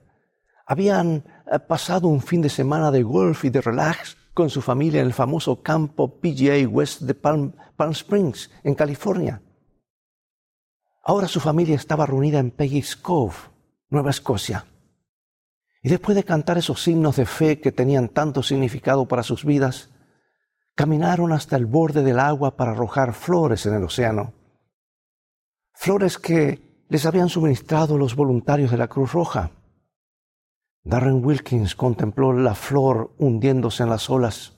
habían 0.65 1.25
eh, 1.51 1.59
pasado 1.59 2.07
un 2.07 2.21
fin 2.21 2.41
de 2.41 2.49
semana 2.49 2.91
de 2.91 3.03
golf 3.03 3.43
y 3.43 3.49
de 3.49 3.61
relax 3.61 4.17
con 4.33 4.49
su 4.49 4.61
familia 4.61 5.01
en 5.01 5.07
el 5.07 5.13
famoso 5.13 5.61
campo 5.61 6.19
PGA 6.21 6.67
West 6.69 7.01
de 7.01 7.13
Palm, 7.13 7.53
Springs, 7.91 8.49
en 8.63 8.75
California. 8.75 9.41
Ahora 11.03 11.27
su 11.27 11.39
familia 11.39 11.75
estaba 11.75 12.05
reunida 12.05 12.39
en 12.39 12.51
Peggy's 12.51 12.95
Cove, 12.95 13.35
Nueva 13.89 14.11
Escocia. 14.11 14.65
Y 15.81 15.89
después 15.89 16.15
de 16.15 16.23
cantar 16.23 16.57
esos 16.57 16.87
himnos 16.87 17.15
de 17.15 17.25
fe 17.25 17.59
que 17.59 17.71
tenían 17.71 18.09
tanto 18.09 18.43
significado 18.43 19.07
para 19.07 19.23
sus 19.23 19.43
vidas, 19.43 19.89
caminaron 20.75 21.33
hasta 21.33 21.55
el 21.55 21.65
borde 21.65 22.03
del 22.03 22.19
agua 22.19 22.55
para 22.55 22.71
arrojar 22.71 23.13
flores 23.13 23.65
en 23.65 23.73
el 23.73 23.83
océano. 23.83 24.33
Flores 25.73 26.17
que 26.17 26.68
les 26.89 27.05
habían 27.05 27.29
suministrado 27.29 27.97
los 27.97 28.15
voluntarios 28.15 28.71
de 28.71 28.77
la 28.77 28.87
Cruz 28.87 29.13
Roja. 29.13 29.51
Darren 30.83 31.23
Wilkins 31.23 31.75
contempló 31.75 32.33
la 32.33 32.55
flor 32.55 33.13
hundiéndose 33.19 33.83
en 33.83 33.89
las 33.89 34.09
olas. 34.09 34.57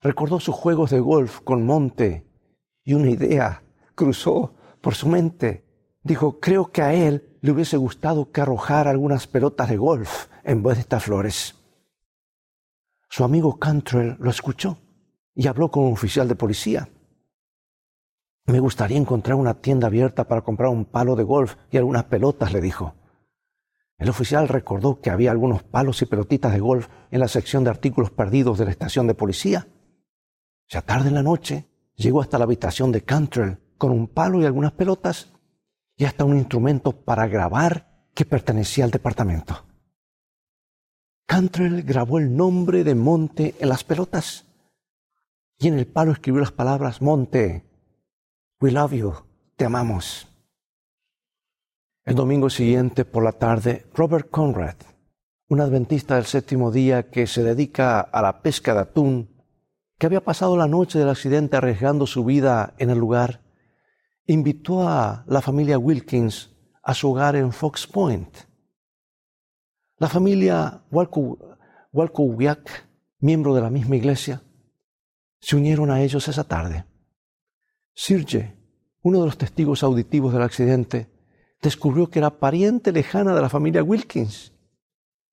Recordó 0.00 0.40
sus 0.40 0.56
juegos 0.56 0.90
de 0.90 0.98
golf 0.98 1.40
con 1.40 1.64
Monte 1.64 2.26
y 2.84 2.94
una 2.94 3.10
idea 3.10 3.62
cruzó 3.94 4.54
por 4.80 4.96
su 4.96 5.08
mente. 5.08 5.64
Dijo, 6.02 6.40
creo 6.40 6.72
que 6.72 6.82
a 6.82 6.92
él 6.92 7.38
le 7.40 7.52
hubiese 7.52 7.76
gustado 7.76 8.32
que 8.32 8.40
arrojara 8.40 8.90
algunas 8.90 9.28
pelotas 9.28 9.68
de 9.68 9.76
golf 9.76 10.26
en 10.42 10.62
vez 10.64 10.76
de 10.76 10.80
estas 10.80 11.04
flores. 11.04 11.54
Su 13.08 13.22
amigo 13.22 13.58
Cantrell 13.58 14.16
lo 14.18 14.30
escuchó 14.30 14.78
y 15.36 15.46
habló 15.46 15.70
con 15.70 15.84
un 15.84 15.92
oficial 15.92 16.26
de 16.26 16.34
policía. 16.34 16.88
Me 18.48 18.60
gustaría 18.60 18.96
encontrar 18.96 19.36
una 19.36 19.60
tienda 19.60 19.88
abierta 19.88 20.26
para 20.26 20.40
comprar 20.40 20.70
un 20.70 20.86
palo 20.86 21.16
de 21.16 21.22
golf 21.22 21.56
y 21.70 21.76
algunas 21.76 22.04
pelotas, 22.04 22.50
le 22.50 22.62
dijo. 22.62 22.94
El 23.98 24.08
oficial 24.08 24.48
recordó 24.48 25.02
que 25.02 25.10
había 25.10 25.30
algunos 25.30 25.62
palos 25.62 26.00
y 26.00 26.06
pelotitas 26.06 26.54
de 26.54 26.60
golf 26.60 26.88
en 27.10 27.20
la 27.20 27.28
sección 27.28 27.62
de 27.62 27.70
artículos 27.70 28.10
perdidos 28.10 28.56
de 28.56 28.64
la 28.64 28.70
estación 28.70 29.06
de 29.06 29.14
policía. 29.14 29.68
Ya 30.66 30.80
tarde 30.80 31.08
en 31.08 31.16
la 31.16 31.22
noche, 31.22 31.68
llegó 31.94 32.22
hasta 32.22 32.38
la 32.38 32.44
habitación 32.44 32.90
de 32.90 33.02
Cantrell 33.02 33.58
con 33.76 33.90
un 33.90 34.08
palo 34.08 34.40
y 34.40 34.46
algunas 34.46 34.72
pelotas 34.72 35.30
y 35.96 36.06
hasta 36.06 36.24
un 36.24 36.38
instrumento 36.38 36.92
para 36.92 37.26
grabar 37.26 38.06
que 38.14 38.24
pertenecía 38.24 38.84
al 38.84 38.90
departamento. 38.90 39.66
Cantrell 41.26 41.82
grabó 41.82 42.18
el 42.18 42.34
nombre 42.34 42.82
de 42.82 42.94
Monte 42.94 43.56
en 43.60 43.68
las 43.68 43.84
pelotas 43.84 44.46
y 45.58 45.68
en 45.68 45.78
el 45.78 45.86
palo 45.86 46.12
escribió 46.12 46.40
las 46.40 46.52
palabras 46.52 47.02
Monte, 47.02 47.67
we 48.60 48.70
love 48.70 48.92
you, 48.92 49.14
te 49.56 49.64
amamos. 49.64 50.26
El 52.04 52.14
domingo 52.14 52.50
siguiente 52.50 53.04
por 53.04 53.22
la 53.22 53.32
tarde, 53.32 53.86
Robert 53.94 54.30
Conrad, 54.30 54.76
un 55.48 55.60
adventista 55.60 56.16
del 56.16 56.24
séptimo 56.24 56.72
día 56.72 57.10
que 57.10 57.26
se 57.26 57.42
dedica 57.44 58.00
a 58.00 58.22
la 58.22 58.42
pesca 58.42 58.74
de 58.74 58.80
atún, 58.80 59.44
que 59.98 60.06
había 60.06 60.24
pasado 60.24 60.56
la 60.56 60.66
noche 60.66 60.98
del 60.98 61.08
accidente 61.08 61.56
arriesgando 61.56 62.06
su 62.06 62.24
vida 62.24 62.74
en 62.78 62.90
el 62.90 62.98
lugar, 62.98 63.42
invitó 64.26 64.88
a 64.88 65.24
la 65.28 65.40
familia 65.40 65.78
Wilkins 65.78 66.50
a 66.82 66.94
su 66.94 67.10
hogar 67.10 67.36
en 67.36 67.52
Fox 67.52 67.86
Point. 67.86 68.36
La 69.98 70.08
familia 70.08 70.82
Walkowiak, 71.92 72.88
miembro 73.20 73.54
de 73.54 73.60
la 73.60 73.70
misma 73.70 73.96
iglesia, 73.96 74.42
se 75.40 75.56
unieron 75.56 75.90
a 75.90 76.00
ellos 76.02 76.26
esa 76.26 76.44
tarde. 76.44 76.87
Sirje, 78.00 78.54
uno 79.02 79.18
de 79.18 79.26
los 79.26 79.38
testigos 79.38 79.82
auditivos 79.82 80.32
del 80.32 80.42
accidente, 80.42 81.08
descubrió 81.60 82.08
que 82.08 82.20
era 82.20 82.38
pariente 82.38 82.92
lejana 82.92 83.34
de 83.34 83.40
la 83.40 83.48
familia 83.48 83.82
Wilkins 83.82 84.52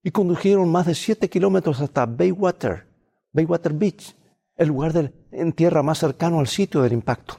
y 0.01 0.09
condujeron 0.09 0.71
más 0.71 0.87
de 0.87 0.95
siete 0.95 1.29
kilómetros 1.29 1.79
hasta 1.79 2.07
Baywater, 2.07 2.87
Baywater 3.31 3.71
Beach, 3.71 4.15
el 4.55 4.69
lugar 4.69 5.13
en 5.31 5.53
tierra 5.53 5.83
más 5.83 5.99
cercano 5.99 6.39
al 6.39 6.47
sitio 6.47 6.81
del 6.81 6.93
impacto 6.93 7.35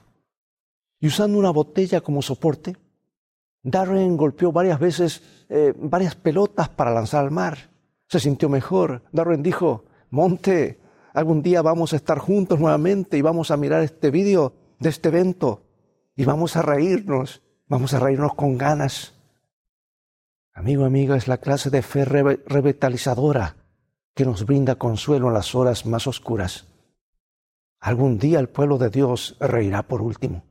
y 1.01 1.09
usando 1.09 1.41
una 1.41 1.51
botella 1.51 2.01
como 2.03 2.23
soporte, 2.23 2.77
Darren 3.65 4.17
golpeó 4.17 4.53
varias 4.53 4.79
veces 4.79 5.25
eh, 5.49 5.75
varias 5.77 6.15
pelotas 6.15 6.69
para 6.69 6.95
lanzar 6.95 7.25
al 7.25 7.33
mar. 7.33 7.59
Se 8.07 8.21
sintió 8.21 8.49
mejor. 8.49 9.03
Darren 9.11 9.43
dijo, 9.43 9.87
Monte, 10.11 10.79
algún 11.15 11.43
día 11.43 11.63
vamos 11.63 11.93
a 11.93 11.97
estar 11.97 12.19
juntos 12.19 12.61
nuevamente 12.61 13.19
y 13.19 13.23
vamos 13.23 13.51
a 13.51 13.57
mirar 13.57 13.83
este 13.83 14.13
vídeo 14.13 14.66
de 14.79 14.89
este 14.89 15.09
evento 15.09 15.63
y 16.15 16.25
vamos 16.25 16.57
a 16.57 16.63
reírnos, 16.63 17.43
vamos 17.67 17.95
a 17.95 18.01
reírnos 18.01 18.35
con 18.35 18.57
ganas. 18.59 19.15
Amigo, 20.53 20.85
amiga, 20.85 21.17
es 21.17 21.29
la 21.29 21.39
clase 21.39 21.71
de 21.71 21.83
fe 21.83 22.05
revitalizadora 22.05 23.57
que 24.15 24.25
nos 24.25 24.47
brinda 24.47 24.77
consuelo 24.77 25.29
en 25.29 25.35
las 25.35 25.55
horas 25.55 25.85
más 25.85 26.07
oscuras. 26.07 26.67
Algún 27.81 28.19
día 28.19 28.41
el 28.41 28.49
pueblo 28.49 28.79
de 28.79 28.89
Dios 28.89 29.37
reirá 29.39 29.83
por 29.83 30.01
último. 30.01 30.45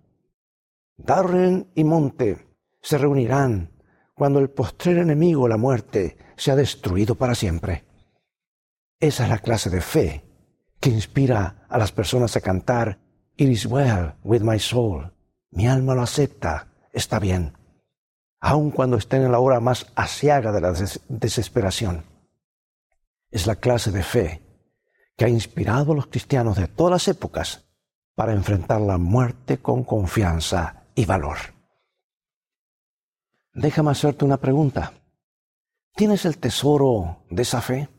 Darren 0.98 1.72
y 1.74 1.84
Monte 1.84 2.48
se 2.82 2.98
reunirán 2.98 3.72
cuando 4.14 4.40
el 4.40 4.50
postrer 4.50 5.00
enemigo, 5.00 5.48
la 5.48 5.58
muerte, 5.58 6.18
sea 6.38 6.56
destruido 6.56 7.16
para 7.16 7.36
siempre. 7.36 7.84
Esa 9.00 9.24
es 9.24 9.30
la 9.30 9.40
clase 9.40 9.70
de 9.70 9.82
fe 9.82 10.24
que 10.80 10.90
inspira 10.90 11.66
a 11.68 11.78
las 11.78 11.92
personas 11.92 12.36
a 12.38 12.42
cantar 12.42 13.00
It 13.38 13.50
is 13.50 13.66
well 13.66 14.16
with 14.24 14.42
my 14.42 14.60
soul. 14.60 15.12
Mi 15.52 15.68
alma 15.68 15.94
lo 15.94 16.02
acepta, 16.02 16.68
está 16.94 17.20
bien, 17.20 17.54
aun 18.40 18.72
cuando 18.72 18.98
estén 18.98 19.24
en 19.24 19.32
la 19.32 19.40
hora 19.40 19.60
más 19.60 19.88
asiaga 19.96 20.52
de 20.52 20.62
la 20.62 20.74
desesperación. 21.10 22.04
Es 23.32 23.48
la 23.48 23.56
clase 23.56 23.92
de 23.92 24.04
fe 24.04 24.42
que 25.18 25.26
ha 25.26 25.30
inspirado 25.30 25.92
a 25.92 25.96
los 25.96 26.08
cristianos 26.08 26.58
de 26.58 26.68
todas 26.68 26.92
las 26.92 27.08
épocas 27.08 27.66
para 28.16 28.34
enfrentar 28.34 28.80
la 28.82 28.98
muerte 28.98 29.58
con 29.58 29.84
confianza 29.84 30.84
y 30.96 31.06
valor. 31.06 31.38
Déjame 33.54 33.92
hacerte 33.92 34.26
una 34.26 34.38
pregunta. 34.38 34.94
¿Tienes 35.94 36.26
el 36.26 36.38
tesoro 36.38 37.24
de 37.30 37.42
esa 37.42 37.62
fe? 37.62 37.90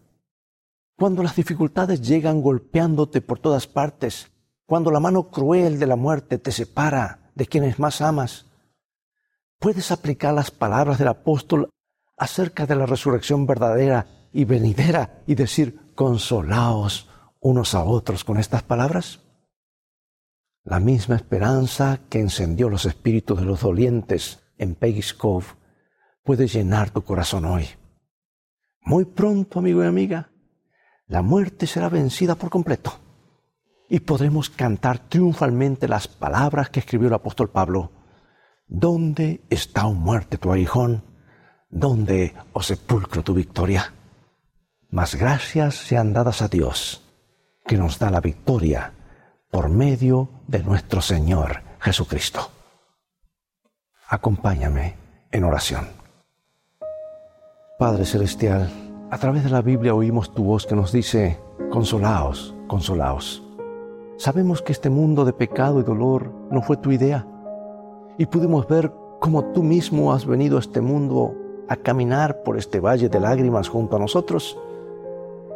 Cuando 0.96 1.22
las 1.22 1.36
dificultades 1.36 2.00
llegan 2.00 2.42
golpeándote 2.42 3.20
por 3.20 3.38
todas 3.38 3.66
partes, 3.66 4.30
cuando 4.66 4.90
la 4.90 5.00
mano 5.00 5.30
cruel 5.30 5.78
de 5.78 5.86
la 5.86 5.96
muerte 5.96 6.38
te 6.38 6.50
separa 6.50 7.30
de 7.34 7.46
quienes 7.46 7.78
más 7.78 8.00
amas, 8.00 8.46
puedes 9.58 9.92
aplicar 9.92 10.34
las 10.34 10.50
palabras 10.50 10.98
del 10.98 11.08
apóstol 11.08 11.70
acerca 12.16 12.66
de 12.66 12.74
la 12.74 12.86
resurrección 12.86 13.46
verdadera 13.46 14.06
y 14.32 14.44
venidera 14.44 15.22
y 15.26 15.36
decir, 15.36 15.94
consolaos 15.94 17.08
unos 17.40 17.74
a 17.74 17.84
otros 17.84 18.24
con 18.24 18.38
estas 18.38 18.64
palabras? 18.64 19.20
La 20.64 20.80
misma 20.80 21.14
esperanza 21.14 22.00
que 22.10 22.18
encendió 22.18 22.68
los 22.68 22.86
espíritus 22.86 23.38
de 23.38 23.46
los 23.46 23.60
dolientes 23.60 24.40
en 24.58 24.74
Peggy's 24.74 25.14
Cove 25.14 25.46
puede 26.24 26.48
llenar 26.48 26.90
tu 26.90 27.02
corazón 27.02 27.44
hoy. 27.44 27.68
Muy 28.80 29.04
pronto, 29.04 29.60
amigo 29.60 29.84
y 29.84 29.86
amiga, 29.86 30.32
la 31.06 31.22
muerte 31.22 31.68
será 31.68 31.88
vencida 31.88 32.34
por 32.34 32.50
completo 32.50 33.05
y 33.88 34.00
podremos 34.00 34.50
cantar 34.50 34.98
triunfalmente 34.98 35.88
las 35.88 36.08
palabras 36.08 36.70
que 36.70 36.80
escribió 36.80 37.08
el 37.08 37.14
apóstol 37.14 37.50
Pablo. 37.50 37.92
¿Dónde 38.66 39.42
está, 39.48 39.86
oh 39.86 39.92
muerte, 39.92 40.38
tu 40.38 40.52
aguijón? 40.52 41.04
¿Dónde, 41.68 42.34
oh 42.52 42.62
sepulcro, 42.62 43.22
tu 43.22 43.34
victoria? 43.34 43.92
Mas 44.90 45.14
gracias 45.14 45.76
sean 45.76 46.12
dadas 46.12 46.42
a 46.42 46.48
Dios, 46.48 47.02
que 47.66 47.76
nos 47.76 47.98
da 47.98 48.10
la 48.10 48.20
victoria 48.20 48.92
por 49.50 49.68
medio 49.68 50.30
de 50.46 50.62
nuestro 50.62 51.00
Señor 51.00 51.62
Jesucristo. 51.80 52.50
Acompáñame 54.08 54.96
en 55.30 55.44
oración. 55.44 55.88
Padre 57.78 58.04
Celestial, 58.04 58.70
a 59.10 59.18
través 59.18 59.44
de 59.44 59.50
la 59.50 59.62
Biblia 59.62 59.94
oímos 59.94 60.34
tu 60.34 60.44
voz 60.44 60.66
que 60.66 60.74
nos 60.74 60.92
dice, 60.92 61.38
consolaos, 61.70 62.54
consolaos. 62.66 63.45
Sabemos 64.16 64.62
que 64.62 64.72
este 64.72 64.90
mundo 64.90 65.24
de 65.24 65.32
pecado 65.32 65.80
y 65.80 65.82
dolor 65.82 66.32
no 66.50 66.62
fue 66.62 66.76
tu 66.76 66.90
idea 66.90 67.26
y 68.18 68.26
pudimos 68.26 68.66
ver 68.66 68.92
cómo 69.20 69.44
tú 69.46 69.62
mismo 69.62 70.12
has 70.12 70.26
venido 70.26 70.56
a 70.56 70.60
este 70.60 70.80
mundo 70.80 71.34
a 71.68 71.76
caminar 71.76 72.42
por 72.42 72.56
este 72.56 72.80
valle 72.80 73.08
de 73.08 73.20
lágrimas 73.20 73.68
junto 73.68 73.96
a 73.96 73.98
nosotros. 73.98 74.58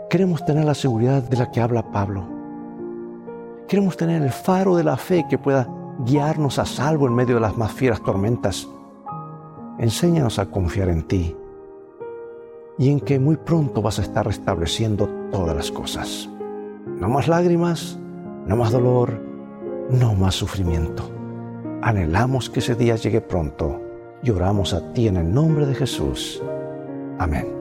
Queremos 0.09 0.45
tener 0.45 0.65
la 0.65 0.75
seguridad 0.75 1.23
de 1.23 1.37
la 1.37 1.51
que 1.51 1.61
habla 1.61 1.91
Pablo 1.91 2.41
Queremos 3.71 3.97
tener 3.97 4.21
el 4.21 4.33
faro 4.33 4.75
de 4.75 4.83
la 4.83 4.97
fe 4.97 5.27
que 5.31 5.39
pueda 5.39 5.69
guiarnos 6.01 6.59
a 6.59 6.67
salvo 6.67 7.07
en 7.07 7.15
medio 7.15 7.37
de 7.37 7.41
las 7.41 7.57
más 7.57 7.71
fieras 7.71 8.03
tormentas. 8.03 8.69
Enséñanos 9.79 10.41
a 10.41 10.47
confiar 10.47 10.89
en 10.89 11.07
ti 11.07 11.37
y 12.77 12.91
en 12.91 12.99
que 12.99 13.21
muy 13.21 13.37
pronto 13.37 13.81
vas 13.81 14.01
a 14.01 14.03
estar 14.03 14.27
restableciendo 14.27 15.09
todas 15.31 15.55
las 15.55 15.71
cosas. 15.71 16.29
No 16.99 17.09
más 17.09 17.29
lágrimas, 17.29 17.97
no 18.47 18.57
más 18.57 18.73
dolor, 18.73 19.21
no 19.91 20.15
más 20.15 20.35
sufrimiento. 20.35 21.11
Anhelamos 21.83 22.51
que 22.51 22.61
ese 22.61 22.75
día 22.75 22.97
llegue 22.97 23.21
pronto 23.21 23.81
y 24.23 24.31
oramos 24.31 24.75
a 24.75 24.93
ti 24.93 25.09
en 25.09 25.17
el 25.17 25.33
nombre 25.33 25.67
de 25.67 25.75
Jesús. 25.75 26.43
Amén. 27.19 27.60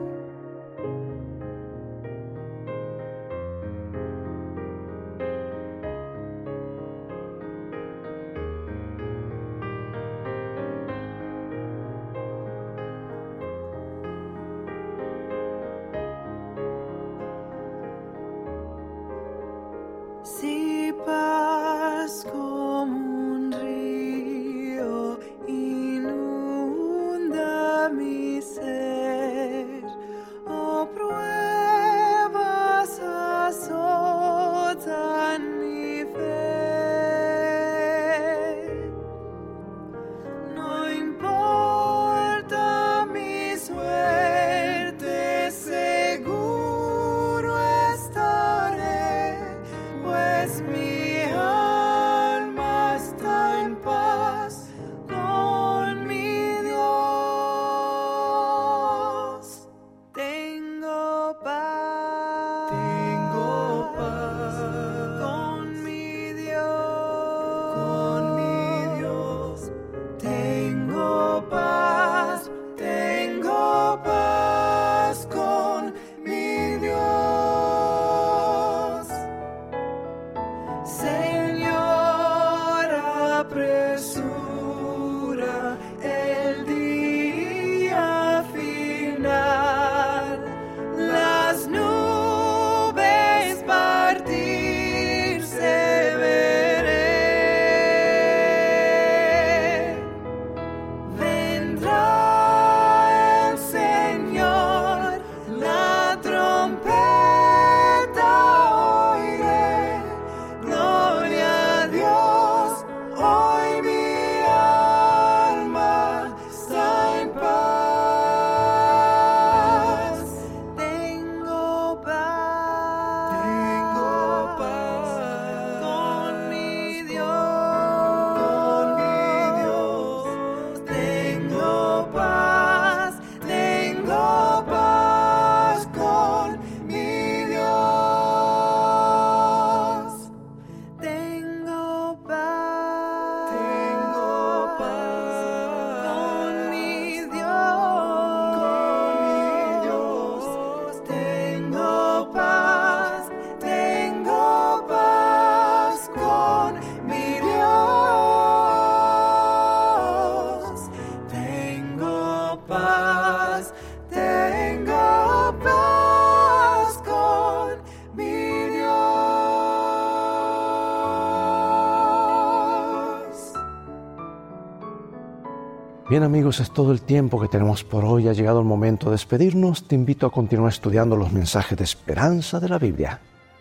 Bien 176.10 176.24
amigos, 176.24 176.58
es 176.58 176.72
todo 176.72 176.90
el 176.90 177.02
tiempo 177.02 177.40
que 177.40 177.46
tenemos 177.46 177.84
por 177.84 178.04
hoy. 178.04 178.26
Ha 178.26 178.32
llegado 178.32 178.58
el 178.58 178.64
momento 178.64 179.06
de 179.06 179.12
despedirnos. 179.12 179.86
Te 179.86 179.94
invito 179.94 180.26
a 180.26 180.32
continuar 180.32 180.72
estudiando 180.72 181.14
los 181.14 181.32
mensajes 181.32 181.78
de 181.78 181.84
esperanza 181.84 182.58
de 182.58 182.68
la 182.68 182.80
Biblia. 182.80 183.20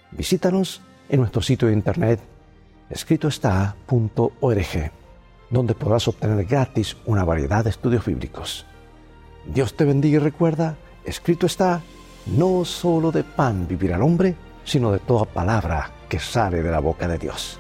Visítanos 0.10 0.82
en 1.10 1.20
nuestro 1.20 1.44
sitio 1.44 1.68
de 1.68 1.76
internet 1.76 2.20
escritoestá.org, 2.90 4.92
donde 5.52 5.76
podrás 5.76 6.08
obtener 6.08 6.44
gratis 6.46 6.98
una 7.06 7.24
variedad 7.24 7.64
de 7.64 7.70
estudios 7.70 8.04
bíblicos. 8.04 8.66
Dios 9.46 9.76
te 9.76 9.86
bendiga 9.86 10.16
y 10.16 10.20
recuerda, 10.20 10.76
escrito 11.06 11.46
está, 11.46 11.84
no 12.36 12.66
solo 12.66 13.12
de 13.12 13.24
pan 13.24 13.68
vivirá 13.68 13.98
el 13.98 14.02
hombre, 14.02 14.34
sino 14.64 14.92
de 14.92 14.98
toda 14.98 15.26
palabra 15.26 15.92
que 16.10 16.18
sale 16.18 16.64
de 16.64 16.72
la 16.72 16.80
boca 16.80 17.08
de 17.08 17.20
Dios. 17.20 17.60